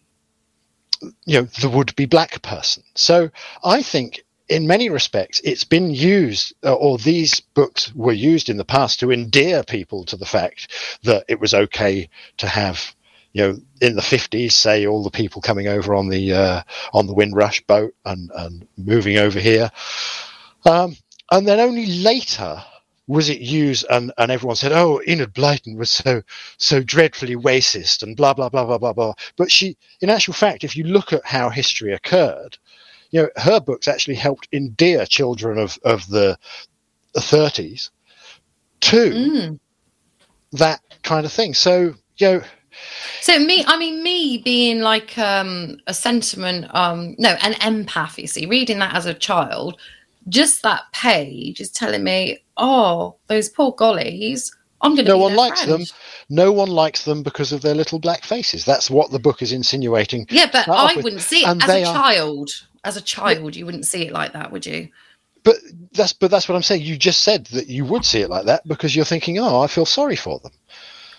[1.25, 2.83] you know, the would-be black person.
[2.95, 3.29] So
[3.63, 8.57] I think, in many respects, it's been used, uh, or these books were used in
[8.57, 10.59] the past to endear people to the fact
[11.03, 12.95] that it was okay to have.
[13.33, 17.05] You know, in the fifties, say all the people coming over on the uh, on
[17.05, 19.69] the Windrush boat and, and moving over here,
[20.65, 20.95] um,
[21.29, 22.63] and then only later
[23.07, 26.21] was it used and, and everyone said, oh, Enid Blyton was so
[26.57, 29.13] so dreadfully racist and blah blah blah blah blah blah.
[29.37, 32.57] But she, in actual fact, if you look at how history occurred,
[33.11, 36.37] you know, her books actually helped endear children of of the,
[37.13, 37.89] the 30s
[38.81, 39.59] to Mm.
[40.53, 41.53] that kind of thing.
[41.53, 42.41] So you know,
[43.21, 48.17] So me, I mean, me being like um, a sentiment, um, no, an empath.
[48.17, 49.79] You see, reading that as a child,
[50.29, 54.51] just that page is telling me, oh, those poor gollies.
[54.81, 55.11] I'm going to.
[55.13, 55.81] no one likes them.
[56.29, 58.63] No one likes them because of their little black faces.
[58.63, 60.27] That's what the book is insinuating.
[60.29, 62.49] Yeah, but I wouldn't see it and as a are- child.
[62.83, 64.89] As a child, you wouldn't see it like that, would you?
[65.43, 65.55] But
[65.93, 66.83] that's but that's what I'm saying.
[66.83, 69.67] You just said that you would see it like that because you're thinking, oh, I
[69.67, 70.51] feel sorry for them.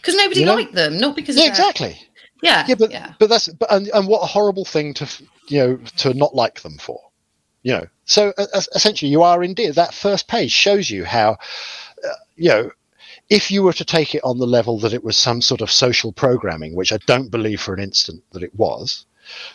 [0.01, 0.55] Because nobody You know?
[0.55, 1.37] liked them, not because.
[1.37, 2.01] Yeah, of their- exactly.
[2.43, 3.15] Yeah, Yeah, but yeah.
[3.19, 5.09] but that's but and, and what a horrible thing to
[5.49, 7.01] you know to not like them for,
[7.63, 7.87] you know.
[8.05, 11.33] So uh, essentially, you are indeed that first page shows you how,
[12.05, 12.71] uh, you know,
[13.29, 15.71] if you were to take it on the level that it was some sort of
[15.71, 19.05] social programming, which I don't believe for an instant that it was,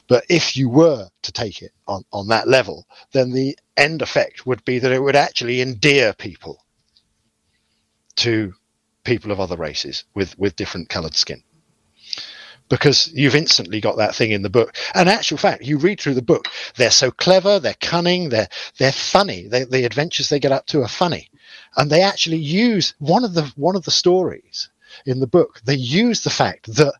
[0.08, 4.46] but if you were to take it on on that level, then the end effect
[4.46, 6.64] would be that it would actually endear people
[8.18, 8.54] to
[9.04, 11.44] people of other races with with different coloured skin
[12.70, 14.76] because you've instantly got that thing in the book.
[14.96, 18.92] And actual fact, you read through the book, they're so clever, they're cunning, they're they're
[18.92, 19.48] funny.
[19.48, 21.30] They, the adventures they get up to are funny,
[21.78, 24.70] and they actually use one of the one of the stories
[25.06, 25.62] in the book.
[25.66, 26.94] They use the fact that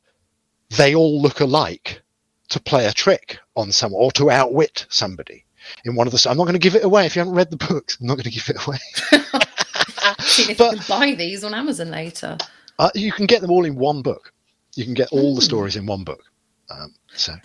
[0.78, 2.02] they all look alike
[2.50, 5.46] to play a trick on someone or to outwit somebody.
[5.86, 7.50] In one of the, I'm not going to give it away if you haven't read
[7.50, 7.98] the books.
[8.00, 8.78] I'm not going to give it away.
[10.20, 12.38] See if but- you can buy these on Amazon later.
[12.80, 14.34] Uh, you can get them all in one book.
[14.76, 15.46] You can get all the Mm.
[15.46, 16.24] stories in one book.
[16.70, 17.36] Um, so,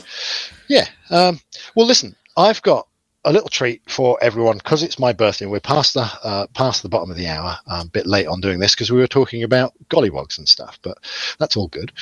[0.69, 0.89] yeah.
[1.11, 1.41] Um,
[1.75, 2.87] well, listen, I've got
[3.25, 5.47] a little treat for everyone because it's my birthday.
[5.47, 7.59] We're past the uh, past the bottom of the hour.
[7.67, 10.97] A bit late on doing this because we were talking about gollywogs and stuff, but
[11.39, 11.93] that's all good.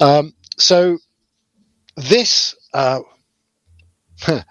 [0.00, 0.98] Um, so,
[1.96, 3.00] this uh,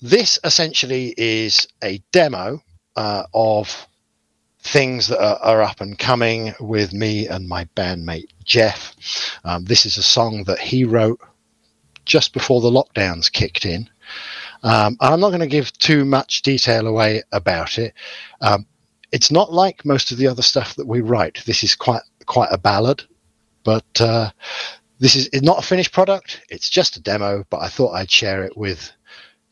[0.00, 2.62] this essentially is a demo
[2.96, 3.86] uh, of
[4.62, 8.94] things that are, are up and coming with me and my bandmate Jeff.
[9.44, 11.20] Um, this is a song that he wrote
[12.04, 13.88] just before the lockdowns kicked in.
[14.62, 17.94] Um, I'm not going to give too much detail away about it.
[18.40, 18.66] Um,
[19.12, 21.42] it's not like most of the other stuff that we write.
[21.46, 23.02] This is quite quite a ballad,
[23.64, 24.30] but uh,
[24.98, 26.42] this is not a finished product.
[26.50, 27.44] It's just a demo.
[27.50, 28.92] But I thought I'd share it with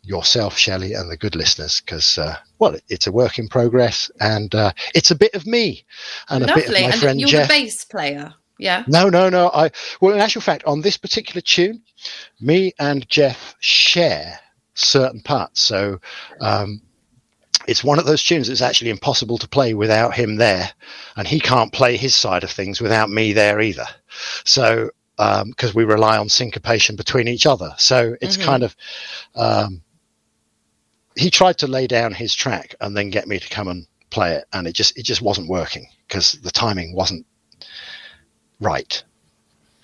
[0.09, 4.55] yourself, Shelley, and the good listeners because, uh, well, it's a work in progress and
[4.55, 5.85] uh, it's a bit of me
[6.31, 7.49] and a bit of my And friend you're Jeff.
[7.49, 8.35] the bass player.
[8.59, 8.85] Yeah.
[8.89, 9.51] No, no, no.
[9.55, 11.83] I well, in actual fact, on this particular tune,
[12.41, 14.41] me and Jeff share
[14.75, 15.61] certain parts.
[15.61, 16.01] So
[16.41, 16.81] um,
[17.69, 20.71] it's one of those tunes that's actually impossible to play without him there,
[21.17, 23.87] and he can't play his side of things without me there either.
[24.45, 28.43] So because we rely on syncopation between each other, so it's Mhm.
[28.45, 28.75] kind of.
[29.37, 29.83] Um,
[31.19, 34.35] he tried to lay down his track and then get me to come and play
[34.35, 37.27] it, and it just it just wasn't working because the timing wasn't
[38.61, 39.03] right.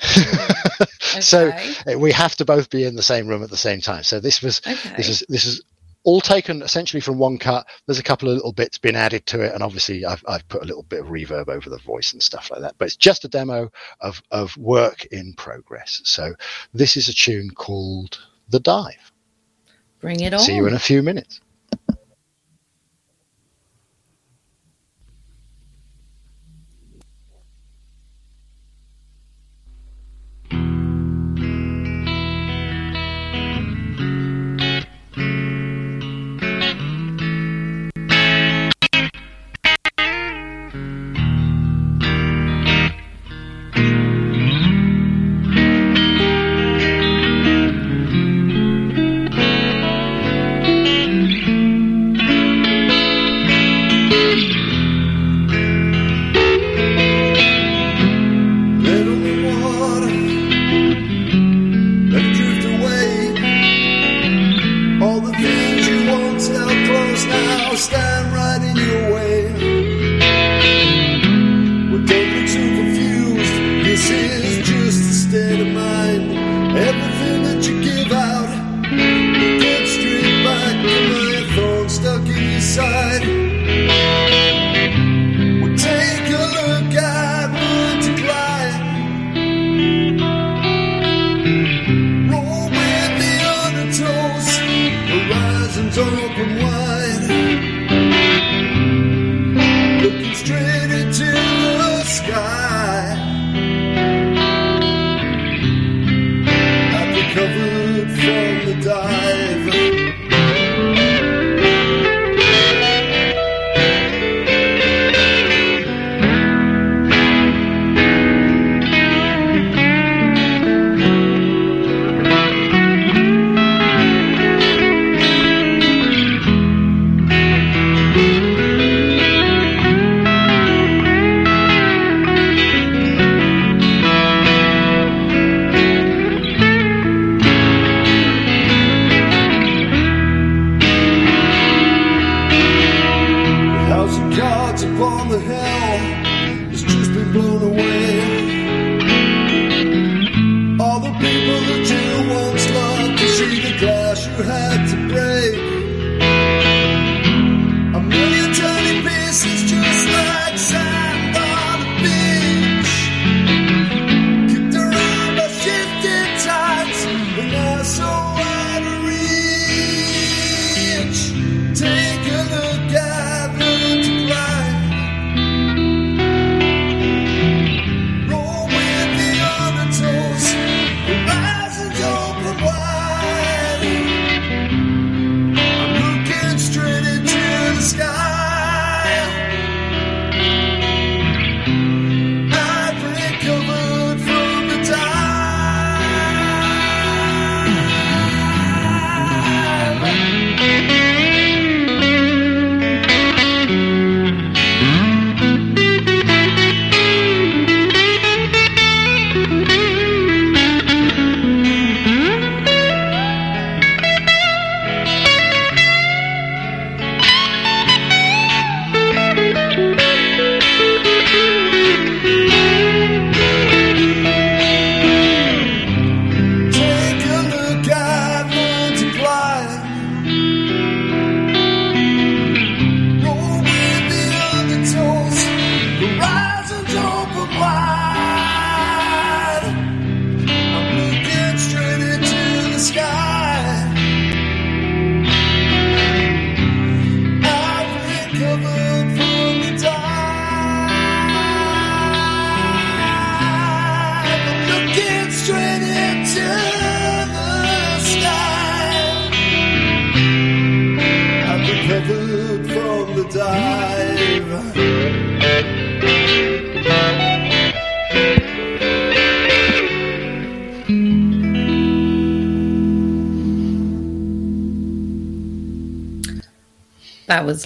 [1.20, 1.76] So Okay.
[1.90, 4.02] uh, we have to both be in the same room at the same time.
[4.02, 4.90] So this was Okay.
[4.96, 5.62] this is this is
[6.04, 7.66] all taken essentially from one cut.
[7.86, 10.62] There's a couple of little bits been added to it, and obviously I've I've put
[10.62, 12.74] a little bit of reverb over the voice and stuff like that.
[12.78, 16.00] But it's just a demo of of work in progress.
[16.04, 16.34] So
[16.74, 19.12] this is a tune called "The Dive."
[20.04, 20.40] Bring it on.
[20.40, 21.40] See you in a few minutes.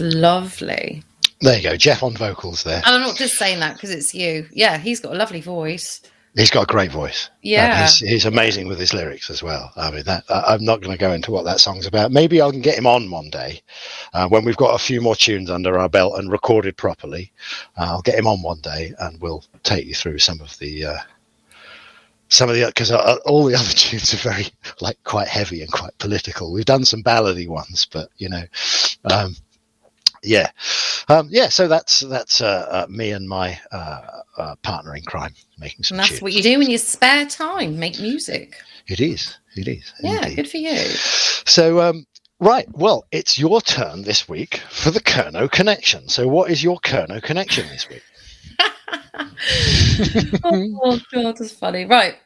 [0.00, 1.02] Lovely.
[1.40, 2.82] There you go, Jeff on vocals there.
[2.84, 4.48] And I'm not just saying that because it's you.
[4.52, 6.02] Yeah, he's got a lovely voice.
[6.34, 7.30] He's got a great voice.
[7.42, 7.82] Yeah.
[7.82, 9.72] He's, he's amazing with his lyrics as well.
[9.76, 12.12] I mean, that I- I'm not going to go into what that song's about.
[12.12, 13.60] Maybe I can get him on one day
[14.14, 17.32] uh, when we've got a few more tunes under our belt and recorded properly.
[17.76, 20.84] Uh, I'll get him on one day and we'll take you through some of the.
[20.86, 20.98] Uh,
[22.30, 24.48] some of the because uh, all the other tunes are very
[24.80, 26.52] like quite heavy and quite political.
[26.52, 28.42] We've done some ballady ones, but you know,
[29.04, 29.34] um,
[30.22, 30.50] yeah,
[31.08, 31.48] um, yeah.
[31.48, 35.96] So that's that's uh, uh, me and my uh, uh, partner in crime making some
[35.96, 36.22] And that's tunes.
[36.22, 38.56] what you do in your spare time, make music.
[38.86, 39.36] It is.
[39.56, 39.92] It is.
[40.00, 40.36] Yeah, indeed.
[40.36, 40.76] good for you.
[40.76, 42.06] So, um,
[42.40, 42.66] right.
[42.72, 46.08] Well, it's your turn this week for the Kernow connection.
[46.08, 48.02] So, what is your Kernow connection this week?
[50.44, 51.84] oh god, that's funny.
[51.84, 52.16] Right.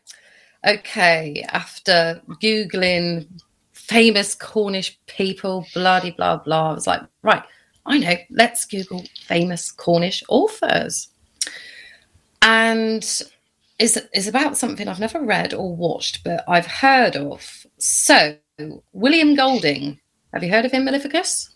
[0.66, 1.44] Okay.
[1.48, 3.26] After googling
[3.72, 7.42] famous Cornish people, bloody blah blah, I was like, right,
[7.84, 8.14] I know.
[8.30, 11.08] Let's Google famous Cornish authors,
[12.40, 13.04] and
[13.78, 17.66] is is about something I've never read or watched, but I've heard of.
[17.78, 18.36] So,
[18.92, 19.98] William Golding.
[20.32, 21.50] Have you heard of him, Mallificus?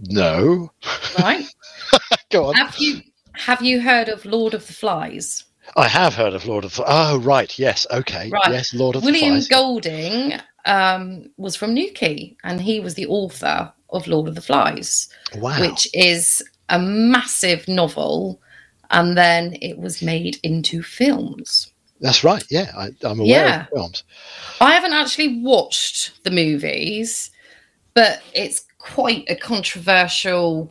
[0.00, 0.72] No.
[1.20, 1.46] Right.
[2.30, 2.54] Go on.
[2.54, 3.00] have you
[3.34, 5.44] have you heard of Lord of the Flies?
[5.76, 6.84] I have heard of Lord of the.
[6.86, 7.56] Oh, right.
[7.58, 7.86] Yes.
[7.90, 8.30] Okay.
[8.30, 8.50] Right.
[8.50, 8.74] Yes.
[8.74, 9.48] Lord of William the Flies.
[9.48, 15.08] Golding um, was from Newquay, and he was the author of Lord of the Flies,
[15.36, 15.60] wow.
[15.60, 18.40] which is a massive novel,
[18.90, 21.72] and then it was made into films.
[22.00, 22.44] That's right.
[22.50, 22.72] Yeah.
[22.76, 23.60] I, I'm aware Yeah.
[23.62, 24.04] of films.
[24.60, 27.30] I haven't actually watched the movies,
[27.94, 30.70] but it's quite a controversial.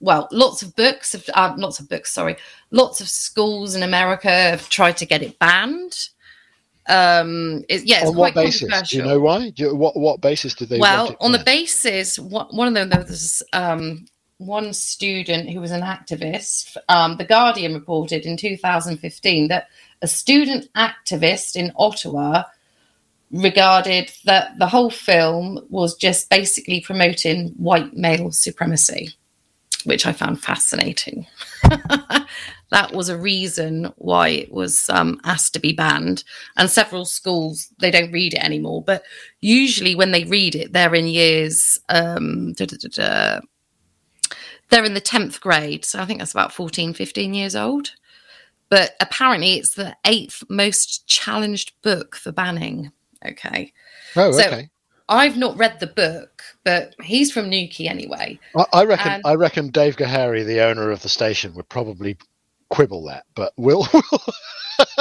[0.00, 2.10] Well, lots of books have uh, lots of books.
[2.12, 2.36] Sorry,
[2.70, 6.08] lots of schools in America have tried to get it banned.
[6.88, 8.90] Um, it, yeah, it's On quite what basis?
[8.90, 9.50] Do you know why?
[9.50, 10.78] Do you, what what basis did they?
[10.78, 14.06] well on the basis one one of them there was um,
[14.38, 19.68] one student who was an activist um, the guardian reported in 2015 that
[20.02, 22.44] a student activist in ottawa
[23.30, 29.10] regarded that the whole film was just basically promoting white male supremacy
[29.84, 31.26] which i found fascinating
[32.70, 36.22] that was a reason why it was um, asked to be banned.
[36.56, 39.02] And several schools they don't read it anymore but
[39.40, 43.40] usually when they read it they're in years um da, da, da,
[44.68, 45.84] they're in the 10th grade.
[45.84, 47.90] So i think that's about 14 15 years old.
[48.68, 52.92] But apparently it's the eighth most challenged book for banning.
[53.26, 53.72] Okay.
[54.16, 54.70] Oh, so- okay.
[55.08, 58.38] i've not read the book but he's from newquay anyway.
[58.56, 59.12] I, I reckon.
[59.12, 62.16] and- I reckon Dave Gahary, the owner of the station, would probably
[62.70, 63.86] quibble that, but we'll.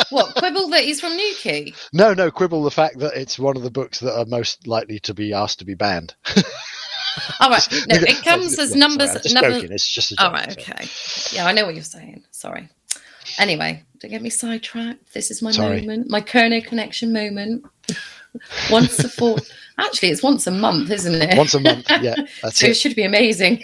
[0.10, 3.64] what quibble that he's from newquay no, no, quibble the fact that it's one of
[3.64, 6.14] the books that are most likely to be asked to be banned.
[7.40, 9.72] all right no it comes as numbers sorry, numbers joking.
[9.72, 10.26] It's just a joke.
[10.26, 10.60] All right, so.
[10.60, 11.36] okay.
[11.36, 12.24] Yeah, I know what you're saying.
[12.32, 12.68] Sorry.
[13.38, 15.14] Anyway, don't get me sidetracked.
[15.14, 15.82] This is my Sorry.
[15.82, 17.64] moment, my Kernow connection moment.
[18.72, 19.42] once a fort.
[19.78, 21.38] Actually, it's once a month, isn't it?
[21.38, 22.74] Once a month, yeah, that's so it it.
[22.76, 23.64] should be amazing.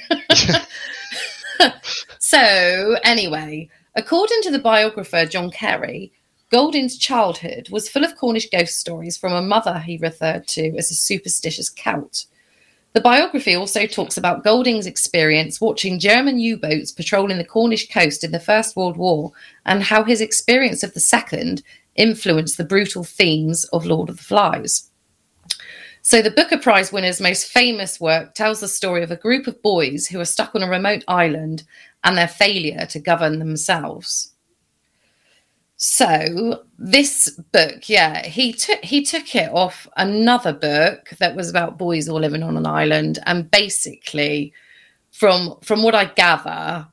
[2.19, 6.11] so, anyway, according to the biographer John Carey,
[6.51, 10.91] Golding's childhood was full of Cornish ghost stories from a mother he referred to as
[10.91, 12.27] a superstitious Celt.
[12.93, 18.23] The biography also talks about Golding's experience watching German U boats patrolling the Cornish coast
[18.23, 19.33] in the First World War
[19.65, 21.61] and how his experience of the Second
[21.95, 24.89] influenced the brutal themes of Lord of the Flies.
[26.03, 29.61] So, the Booker Prize winner's most famous work tells the story of a group of
[29.61, 31.63] boys who are stuck on a remote island
[32.05, 34.31] and their failure to govern themselves.
[35.77, 41.77] So, this book, yeah, he took he took it off another book that was about
[41.77, 44.53] boys all living on an island, and basically,
[45.11, 46.87] from from what I gather,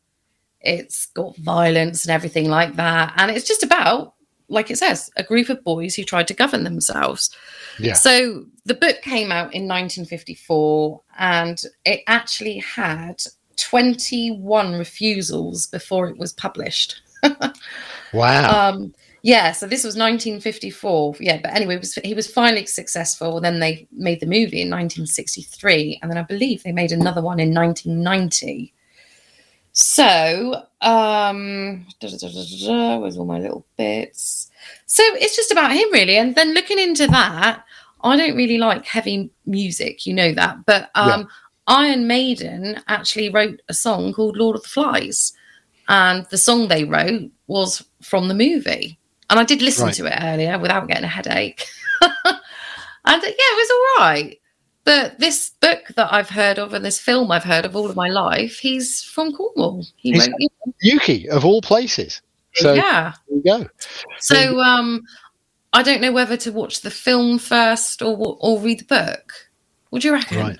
[0.60, 4.14] it's got violence and everything like that, and it's just about,
[4.48, 7.30] like it says, a group of boys who tried to govern themselves.
[7.78, 7.94] Yeah.
[7.94, 13.22] So the book came out in 1954 and it actually had
[13.56, 17.02] 21 refusals before it was published.
[18.12, 18.68] Wow.
[18.70, 21.16] Um, yeah, so this was 1954.
[21.20, 23.36] Yeah, but anyway, it was, he was finally successful.
[23.36, 26.00] And then they made the movie in 1963.
[26.02, 28.74] And then I believe they made another one in 1990.
[29.74, 34.50] So, um, da, da, da, where's all my little bits?
[34.86, 36.18] So it's just about him, really.
[36.18, 37.64] And then looking into that,
[38.02, 40.66] I don't really like heavy music, you know that.
[40.66, 41.28] But um,
[41.66, 45.32] Iron Maiden actually wrote a song called Lord of the Flies.
[45.88, 48.98] and the song they wrote was from the movie.
[49.30, 49.94] And I did listen Right.
[49.94, 51.66] to it earlier without getting a headache.
[52.02, 54.38] and yeah, it was all right.
[54.84, 57.96] But this book that I've heard of and this film I've heard of all of
[57.96, 59.84] my life, he's from Cornwall.
[59.96, 62.20] He He's- wrote, you know, Newquay, of all places.
[62.54, 63.14] So yeah.
[63.46, 63.66] go.
[64.18, 65.02] So um,
[65.72, 69.32] I don't know whether to watch the film first or or read the book.
[69.90, 70.38] What do you reckon?
[70.38, 70.58] Right.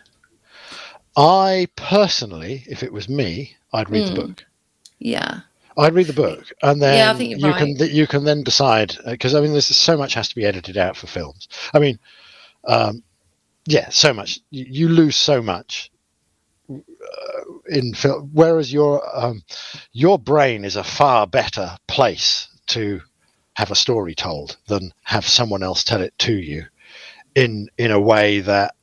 [1.16, 4.26] I personally, if it was me, I'd read the Mm.
[4.26, 4.44] book.
[4.98, 5.40] Yeah.
[5.76, 8.24] I'd read the book, and then Yeah, I think you're you can th- you can
[8.24, 11.48] then decide because I mean, there's so much has to be edited out for films.
[11.72, 11.98] I mean,
[12.68, 13.02] um,
[13.66, 15.90] yeah, so much you, you lose so much
[16.70, 18.30] uh, in film.
[18.32, 19.42] Whereas your um,
[19.92, 23.00] your brain is a far better place to
[23.54, 26.64] have a story told than have someone else tell it to you
[27.34, 28.81] in in a way that uh, uh,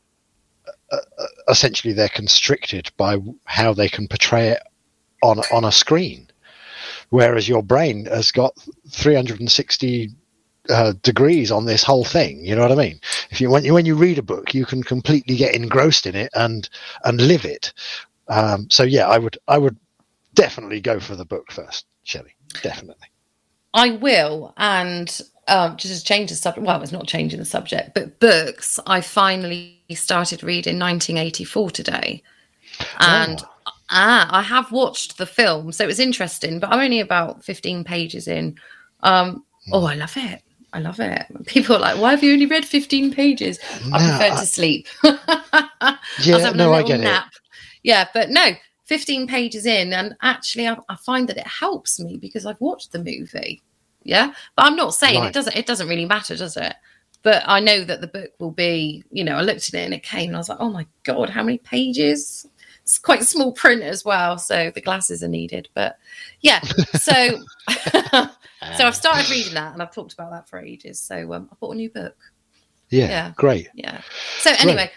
[1.48, 4.64] essentially they're constricted by how they can portray it
[5.22, 6.28] on on a screen.
[7.10, 8.54] Whereas your brain has got
[8.90, 10.10] 360
[10.70, 13.00] uh, degrees on this whole thing you know what i mean?
[13.32, 16.16] If you when you when you read a book you can completely get engrossed in
[16.16, 16.70] it and
[17.04, 17.74] and live it.
[18.28, 19.78] Um, so yeah i would i would
[20.36, 22.36] definitely go for the book first shelley.
[22.62, 23.08] Definitely.
[23.74, 26.66] I will, and um, just to change the subject.
[26.66, 28.80] Well, it's not changing the subject, but books.
[28.88, 32.24] I finally started reading 1984 today,
[33.00, 33.72] and Oh.
[33.90, 36.60] ah, I have watched the film, so it was interesting.
[36.60, 38.56] But I'm only about 15 pages in.
[39.02, 40.42] Um, oh, I love it.
[40.72, 41.26] I love it.
[41.48, 43.58] People are like, "Why have you only read 15 pages?"
[43.92, 44.88] I prefer I- to sleep.
[46.24, 47.24] Yeah no i get it.
[47.84, 48.52] Yeah, but no,
[48.86, 52.92] 15 pages in, and actually, I, I find that it helps me because I've watched
[52.92, 53.62] the movie.
[54.04, 55.30] Yeah, but I'm not saying Right.
[55.30, 55.56] it doesn't.
[55.56, 56.74] It doesn't really matter, does it?
[57.22, 59.04] But I know that the book will be.
[59.12, 60.86] You know, I looked at it and it came, and I was like, oh my
[61.04, 62.48] god, how many pages?
[62.84, 65.70] It's quite small print as well, so the glasses are needed.
[65.76, 65.98] But
[66.42, 66.60] yeah,
[66.96, 67.40] so
[68.08, 71.00] so I've started reading that, and I've talked about that for ages.
[71.00, 72.16] So um, I bought a new book.
[72.90, 73.32] yeah, yeah.
[73.36, 74.02] great Yeah.
[74.40, 74.90] So anyway,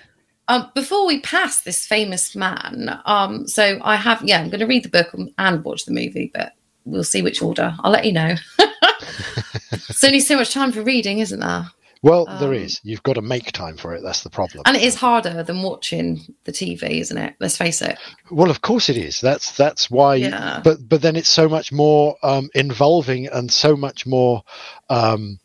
[0.49, 4.67] um, before we pass this famous man, um, so I have yeah, I'm going to
[4.67, 6.53] read the book and watch the movie, but
[6.85, 7.75] we'll see which order.
[7.81, 8.35] I'll let you know.
[9.71, 11.67] There's only so much time for reading, isn't there?
[12.05, 14.77] well there Um, is you've got to make time for it that's the problem And
[14.77, 17.35] it is harder than watching the TV, isn't it?
[17.39, 17.97] Let's face it.
[18.29, 19.21] Well, of course it is.
[19.21, 20.17] That's that's why.
[20.17, 20.61] Yeah.
[20.65, 24.43] But but then it's so much more um, involving and so much more
[24.91, 25.39] um,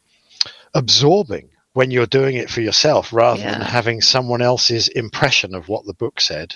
[0.73, 5.85] absorbing when you're doing it for yourself rather than having someone else's impression of what
[5.85, 6.55] the book said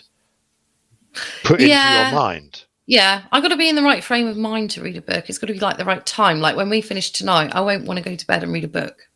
[1.44, 2.06] put Yeah.
[2.06, 2.64] into your mind.
[2.92, 5.30] Yeah, I've got to be in the right frame of mind to read a book.
[5.30, 6.42] It's got to be like the right time.
[6.42, 8.68] Like when we finish tonight, I won't want to go to bed and read a
[8.68, 9.08] book.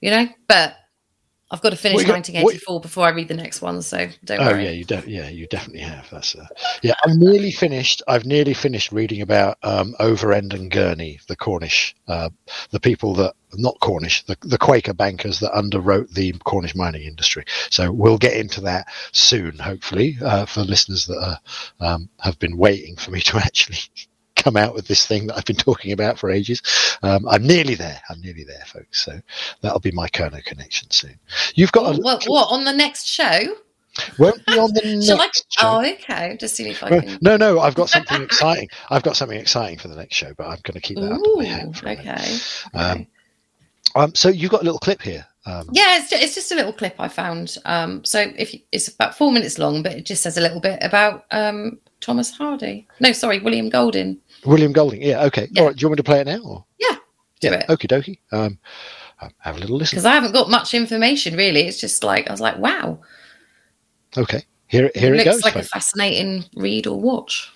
[0.00, 0.74] You know, but
[1.50, 3.80] I've got to finish What got- 1984 before I read the next one.
[3.82, 4.64] So don't Oh worry.
[4.64, 6.08] yeah, you de- yeah you definitely have.
[6.10, 6.46] That's uh,
[6.82, 6.94] yeah.
[7.04, 8.02] I'm nearly finished.
[8.08, 12.30] I've nearly finished reading about um, Overend and Gurney, the Cornish, uh,
[12.70, 17.44] the people that not Cornish, the, the Quaker bankers that underwrote the Cornish mining industry.
[17.70, 21.16] So we'll get into that soon, hopefully, uh, for listeners that
[21.80, 23.78] are, um, have been waiting for me to actually
[24.46, 26.62] come out with this thing that I've been talking about for ages.
[27.02, 28.00] Um, I'm nearly there.
[28.08, 29.04] I'm nearly there, folks.
[29.04, 29.20] So
[29.60, 31.18] that'll be my Kernow connection soon.
[31.56, 33.40] You've got a Well, what on the next show?
[34.18, 35.24] won't be on the Shall I?
[35.24, 35.66] next show.
[35.68, 36.36] Oh, okay.
[36.38, 37.18] Just seeing if I can.
[37.22, 38.68] no, no, I've got something exciting.
[38.90, 41.36] I've got something exciting for the next show, but I'm going to keep that Ooh,
[41.42, 41.72] my.
[41.72, 42.36] For a okay.
[42.74, 43.08] Um, okay.
[43.96, 45.26] Um, so you've got a little clip here.
[45.46, 47.56] Um, Yeah, it's, it's just a little clip I found.
[47.64, 50.60] Um, so if you, it's about four minutes long, but it just says a little
[50.60, 52.86] bit about um, Thomas Hardy.
[53.00, 54.18] No, sorry, William Golding.
[54.44, 55.02] William Golding.
[55.02, 55.48] Yeah, okay.
[55.50, 55.62] Yeah.
[55.62, 56.40] All right, do you want me to play it now?
[56.44, 56.64] Or?
[56.78, 56.96] Yeah,
[57.40, 57.68] do yeah, it.
[57.68, 58.18] Okie dokie.
[58.32, 58.58] Um,
[59.38, 59.96] have a little listen.
[59.96, 61.62] Because I haven't got much information really.
[61.62, 63.00] It's just like I was like, wow,
[64.16, 65.44] Okay, here, here it, looks goes.
[65.44, 67.50] like a fascinating read or watch.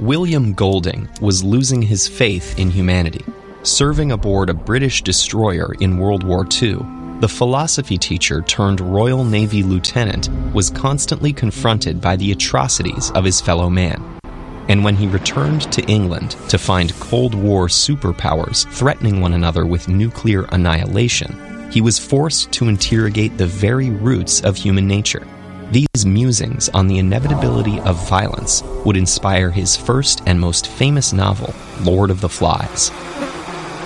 [0.00, 3.24] William Golding was losing his faith in humanity.
[3.64, 6.76] Serving aboard a British destroyer in World War II,
[7.20, 13.40] the philosophy teacher turned Royal Navy lieutenant was constantly confronted by the atrocities of his
[13.40, 14.20] fellow man.
[14.68, 19.88] And when he returned to England to find Cold War superpowers threatening one another with
[19.88, 25.26] nuclear annihilation, he was forced to interrogate the very roots of human nature.
[25.72, 31.52] These musings on the inevitability of violence would inspire his first and most famous novel,
[31.82, 32.90] Lord of the Flies.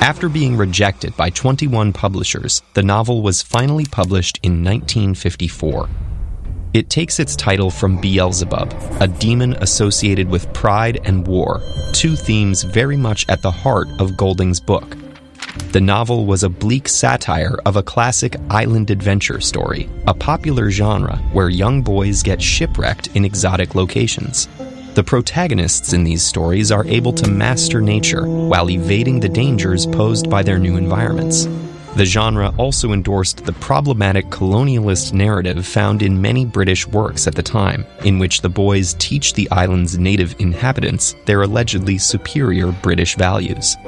[0.03, 5.89] After being rejected by 21 publishers, the novel was finally published in 1954.
[6.75, 12.65] It takes its title from Beelzebub, a demon associated with pride and war, two themes
[12.65, 14.97] very much at the heart of Golding's book.
[15.71, 21.17] The novel was a bleak satire of a classic island adventure story, a popular genre
[21.33, 24.49] where young boys get shipwrecked in exotic locations.
[24.95, 30.29] The protagonists in these stories are able to master nature while evading the dangers posed
[30.29, 31.49] by their new environments.
[31.97, 37.43] The genre also endorsed the problematic colonialist narrative found in many British works at the
[37.43, 43.79] time, in which the boys teach the island's native inhabitants their allegedly superior British values.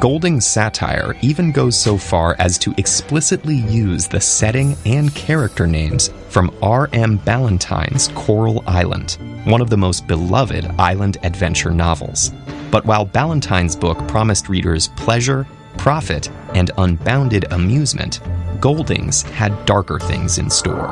[0.00, 6.10] Golding's satire even goes so far as to explicitly use the setting and character names
[6.28, 7.16] from R.M.
[7.18, 12.32] Ballantyne's Coral Island, one of the most beloved island adventure novels.
[12.70, 15.46] But while Ballantyne's book promised readers pleasure,
[15.78, 18.20] profit, and unbounded amusement,
[18.60, 20.88] Golding's had darker things in store.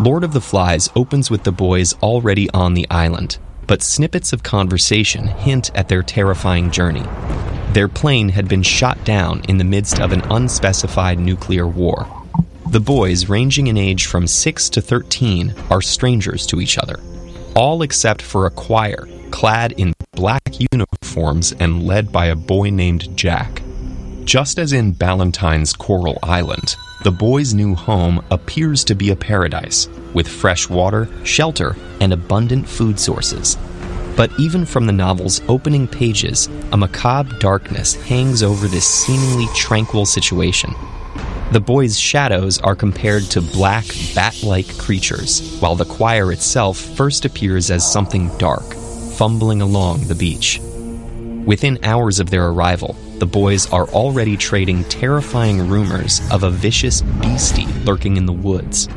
[0.00, 4.42] Lord of the Flies opens with the boys already on the island, but snippets of
[4.42, 7.04] conversation hint at their terrifying journey.
[7.72, 12.08] Their plane had been shot down in the midst of an unspecified nuclear war.
[12.70, 16.98] The boys, ranging in age from 6 to 13, are strangers to each other,
[17.54, 20.42] all except for a choir clad in black
[20.72, 23.62] uniforms and led by a boy named Jack.
[24.24, 29.88] Just as in Ballantyne's Coral Island, the boys' new home appears to be a paradise,
[30.12, 33.56] with fresh water, shelter, and abundant food sources.
[34.16, 40.06] But even from the novel's opening pages, a macabre darkness hangs over this seemingly tranquil
[40.06, 40.74] situation.
[41.52, 43.84] The boys' shadows are compared to black,
[44.14, 48.74] bat like creatures, while the choir itself first appears as something dark,
[49.16, 50.60] fumbling along the beach.
[51.44, 57.02] Within hours of their arrival, the boys are already trading terrifying rumors of a vicious
[57.02, 58.88] beastie lurking in the woods.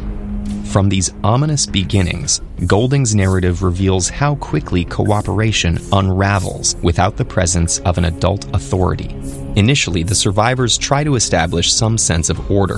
[0.74, 8.00] From these ominous beginnings, Golding's narrative reveals how quickly cooperation unravels without the presence of
[8.00, 9.16] an adult authority.
[9.56, 12.76] Initially, the survivors try to establish some sense of order.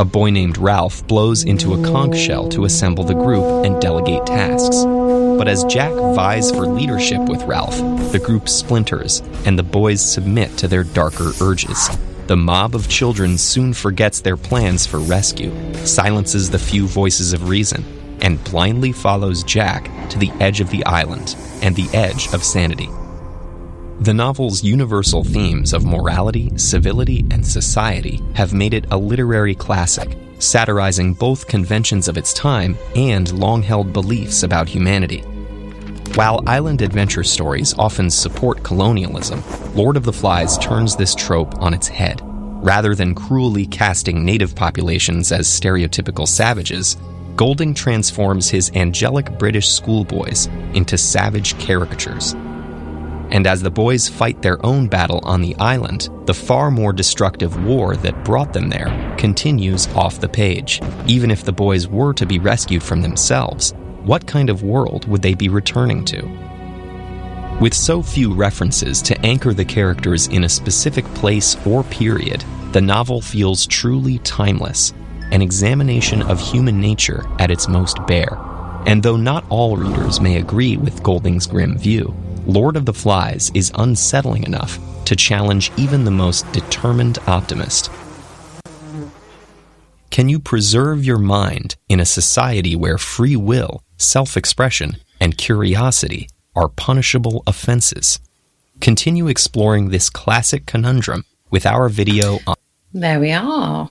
[0.00, 4.26] A boy named Ralph blows into a conch shell to assemble the group and delegate
[4.26, 4.82] tasks.
[4.84, 7.76] But as Jack vies for leadership with Ralph,
[8.10, 11.90] the group splinters and the boys submit to their darker urges.
[12.26, 15.52] The mob of children soon forgets their plans for rescue,
[15.84, 17.84] silences the few voices of reason,
[18.22, 22.88] and blindly follows Jack to the edge of the island and the edge of sanity.
[24.00, 30.16] The novel's universal themes of morality, civility, and society have made it a literary classic,
[30.38, 35.22] satirizing both conventions of its time and long held beliefs about humanity.
[36.14, 39.42] While island adventure stories often support colonialism,
[39.74, 42.20] Lord of the Flies turns this trope on its head.
[42.22, 46.96] Rather than cruelly casting native populations as stereotypical savages,
[47.36, 52.32] Golding transforms his angelic British schoolboys into savage caricatures.
[53.30, 57.64] And as the boys fight their own battle on the island, the far more destructive
[57.64, 60.80] war that brought them there continues off the page.
[61.08, 63.74] Even if the boys were to be rescued from themselves,
[64.04, 66.22] what kind of world would they be returning to?
[67.60, 72.80] With so few references to anchor the characters in a specific place or period, the
[72.80, 74.92] novel feels truly timeless,
[75.30, 78.38] an examination of human nature at its most bare.
[78.86, 82.14] And though not all readers may agree with Golding's grim view,
[82.46, 87.90] Lord of the Flies is unsettling enough to challenge even the most determined optimist.
[90.10, 96.28] Can you preserve your mind in a society where free will, self expression, and curiosity
[96.54, 98.18] are punishable offenses?
[98.80, 102.56] Continue exploring this classic conundrum with our video on.
[102.92, 103.90] There we are.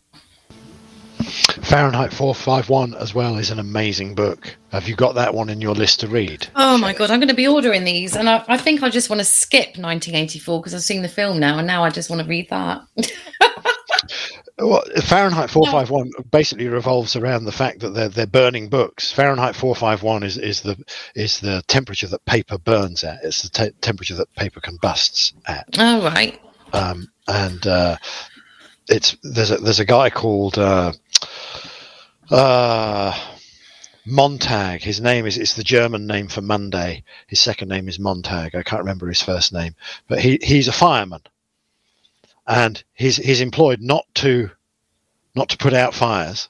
[1.64, 4.56] Fahrenheit 451 as well is an amazing book.
[4.72, 6.48] Have you got that one in your list to read?
[6.56, 9.10] Oh my god, I'm going to be ordering these, and I, I think I just
[9.10, 12.22] want to skip 1984 because I've seen the film now, and now I just want
[12.22, 12.82] to read that.
[14.58, 19.12] Well, Fahrenheit 451 basically revolves around the fact that they're they're burning books.
[19.12, 20.78] Fahrenheit 451 is, is the
[21.16, 23.24] is the temperature that paper burns at.
[23.24, 25.66] It's the te- temperature that paper combusts at.
[25.80, 26.40] oh right.
[26.72, 27.98] Um, and uh,
[28.88, 30.94] it's there's a there's a guy called uh,
[32.30, 33.18] uh,
[34.06, 34.82] Montag.
[34.82, 37.04] His name is it's the German name for Monday.
[37.28, 38.54] His second name is Montag.
[38.54, 39.76] I can't remember his first name,
[40.08, 41.22] but he he's a fireman,
[42.48, 44.50] and he's he's employed not to
[45.36, 46.50] not to put out fires.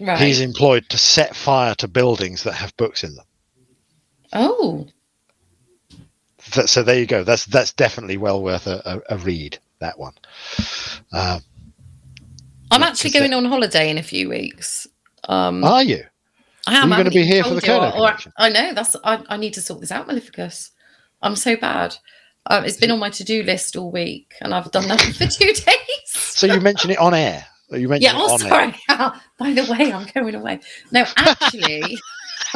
[0.00, 0.18] Right.
[0.18, 3.24] He's employed to set fire to buildings that have books in them.
[4.32, 4.86] oh,
[6.52, 7.24] Th- So there you go.
[7.24, 9.58] That's that's definitely well worth a, a, a read.
[9.78, 10.14] That one.
[11.12, 11.40] Um,
[12.70, 14.86] I'm actually going on holiday in a few weeks.
[15.28, 16.04] Um, are you?
[16.66, 16.84] I am.
[16.84, 18.72] Are you I gonna be here for the Kodo I know.
[18.74, 18.96] That's.
[19.04, 20.70] I, I need to sort this out, Mallificus.
[21.22, 21.96] I'm so bad.
[22.48, 25.52] Um, it's been on my to-do list all week, and I've done nothing for two
[25.52, 25.64] days.
[26.14, 27.44] So you mention it on air.
[27.70, 28.48] You mentioned Yeah, it oh, on air.
[28.88, 29.12] sorry.
[29.38, 30.60] By the way, I'm going away.
[30.92, 31.98] No, actually,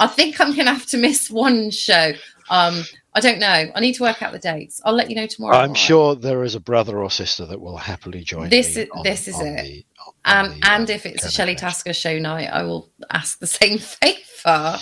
[0.00, 2.12] I think I'm going to have to miss one show.
[2.50, 2.82] Um,
[3.14, 3.70] I don't know.
[3.74, 4.80] I need to work out the dates.
[4.84, 5.56] I'll let you know tomorrow.
[5.56, 5.76] I'm alright?
[5.76, 8.48] sure there is a brother or sister that will happily join.
[8.50, 9.62] This is- on- this is on it.
[9.62, 9.84] the-
[10.24, 13.46] Um, the, and um, if it's a Shelley Tasker show night, I will ask the
[13.60, 14.16] same favour.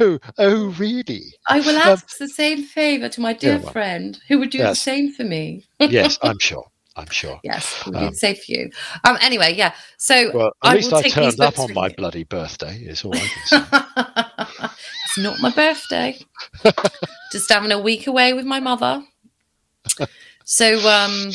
[0.00, 1.22] oh, oh, really?
[1.48, 4.50] I will Um, ask the same favour to my dear yeah, well, friend who would
[4.50, 5.64] do the same for me.
[5.78, 6.64] yes, I'm sure.
[6.96, 7.40] I'm sure.
[7.44, 8.70] Yes, do Um, the same for you.
[9.04, 9.72] Um, anyway, yeah.
[9.96, 11.94] So Well, at I least will I take turned up on my you.
[11.96, 12.76] bloody birthday.
[12.82, 13.62] Is all I can say.
[15.04, 16.18] it's not my birthday.
[17.32, 19.02] Just having a week away with my mother.
[20.44, 21.30] So, um,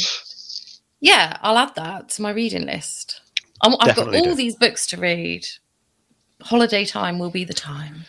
[1.05, 3.21] yeah, I'll add that to my reading list.
[3.61, 4.35] I'm, I've got all do.
[4.35, 5.45] these books to read.
[6.41, 8.05] Holiday time will be the time.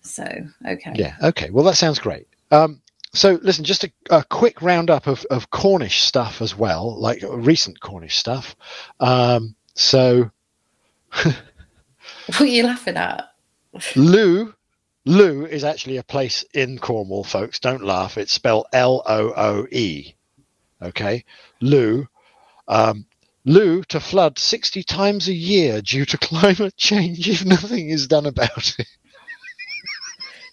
[0.00, 0.24] So,
[0.66, 0.92] okay.
[0.96, 1.14] Yeah.
[1.22, 1.50] Okay.
[1.50, 2.26] Well, that sounds great.
[2.50, 7.22] Um, so, listen, just a, a quick roundup of, of Cornish stuff as well, like
[7.28, 8.56] recent Cornish stuff.
[8.98, 10.30] Um, so,
[12.26, 13.30] What are you laughing at?
[13.94, 14.52] Looe,
[15.04, 17.60] Looe is actually a place in Cornwall, folks.
[17.60, 18.18] Don't laugh.
[18.18, 20.14] It's spelled L O O E.
[20.82, 21.24] Okay,
[21.60, 22.08] Looe.
[22.68, 23.06] Um,
[23.44, 28.26] Looe to flood 60 times a year due to climate change if nothing is done
[28.26, 28.88] about it.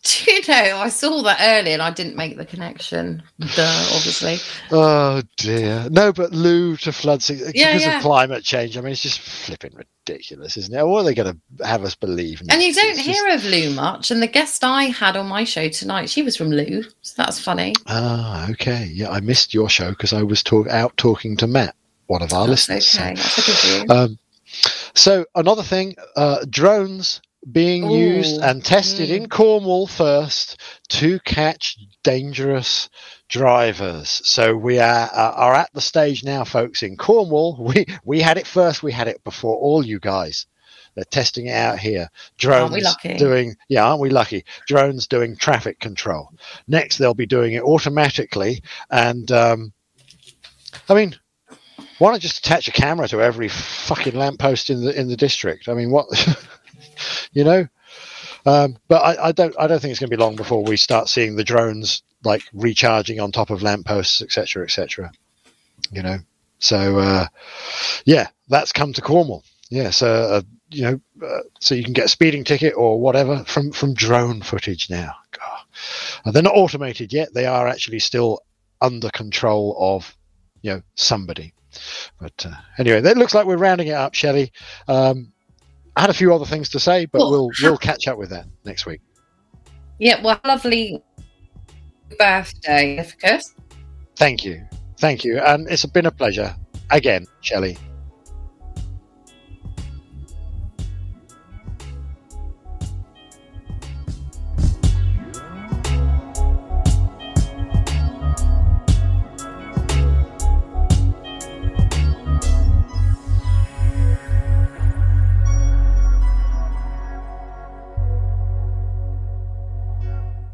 [0.06, 3.24] Do you know, I saw that earlier and I didn't make the connection.
[3.40, 4.36] Duh, obviously.
[4.70, 5.88] Oh dear.
[5.90, 7.96] No, but Looe to flood Yeah, because yeah.
[7.98, 8.78] of climate change.
[8.78, 10.86] I mean, it's just flipping ridiculous, isn't it?
[10.86, 12.42] What are they going to have us believe?
[12.50, 14.12] And you don't It's just- hear of Looe much.
[14.12, 16.84] And the guest I had on my show tonight, she was from Looe.
[17.02, 17.74] So that's funny.
[17.88, 18.92] Ah, okay.
[18.94, 21.76] Yeah, I missed your show because I was talk- out talking to Matt,
[22.08, 22.88] one of our That's listeners.
[22.88, 23.88] so- okay.
[23.88, 23.92] Good.
[23.92, 24.20] Um,
[24.94, 29.18] so another thing, uh, drones being used and tested mm.
[29.18, 32.90] in Cornwall first to catch dangerous
[33.28, 34.22] drivers.
[34.24, 36.84] So we are uh, are at the stage now, folks.
[36.84, 38.84] In Cornwall, we we had it first.
[38.84, 40.46] We had it before all you guys.
[40.96, 42.08] They're testing it out here.
[42.38, 43.18] Drones Aren't we lucky?
[43.18, 44.46] doing yeah, aren't we lucky?
[44.68, 46.30] Drones doing traffic control.
[46.68, 48.62] Next, they'll be doing it automatically.
[48.92, 49.74] And um,
[50.88, 51.16] I mean,
[52.00, 55.70] why not just attach a camera to every fucking lamppost in the in the district?
[55.70, 56.08] I mean, what
[57.34, 57.68] you know?
[58.46, 60.78] Um, but I, I don't I don't think it's going to be long before we
[60.78, 65.12] start seeing the drones like recharging on top of lampposts, etc., etc.
[65.92, 66.18] You know,
[66.60, 67.28] so uh,
[68.06, 69.44] yeah, that's come to Cornwall.
[69.70, 70.42] Yeah, so uh,
[70.72, 74.42] you know, uh, so you can get a speeding ticket or whatever from from drone
[74.42, 75.16] footage now.
[75.32, 75.60] God.
[76.26, 78.42] Uh, they're not automated yet; they are actually still
[78.82, 80.16] under control of
[80.62, 81.54] you know somebody.
[82.20, 84.52] But uh, anyway, that looks like we're rounding it up, Shelley.
[84.88, 85.32] Um,
[85.96, 88.30] I had a few other things to say, but Well, we'll we'll catch up with
[88.32, 89.02] that next week.
[90.00, 91.02] yeah, well, lovely
[92.18, 93.44] birthday, Ithacus.
[94.16, 94.62] Thank you,
[95.00, 96.56] thank you, and it's been a pleasure
[96.92, 97.78] again, Shelley.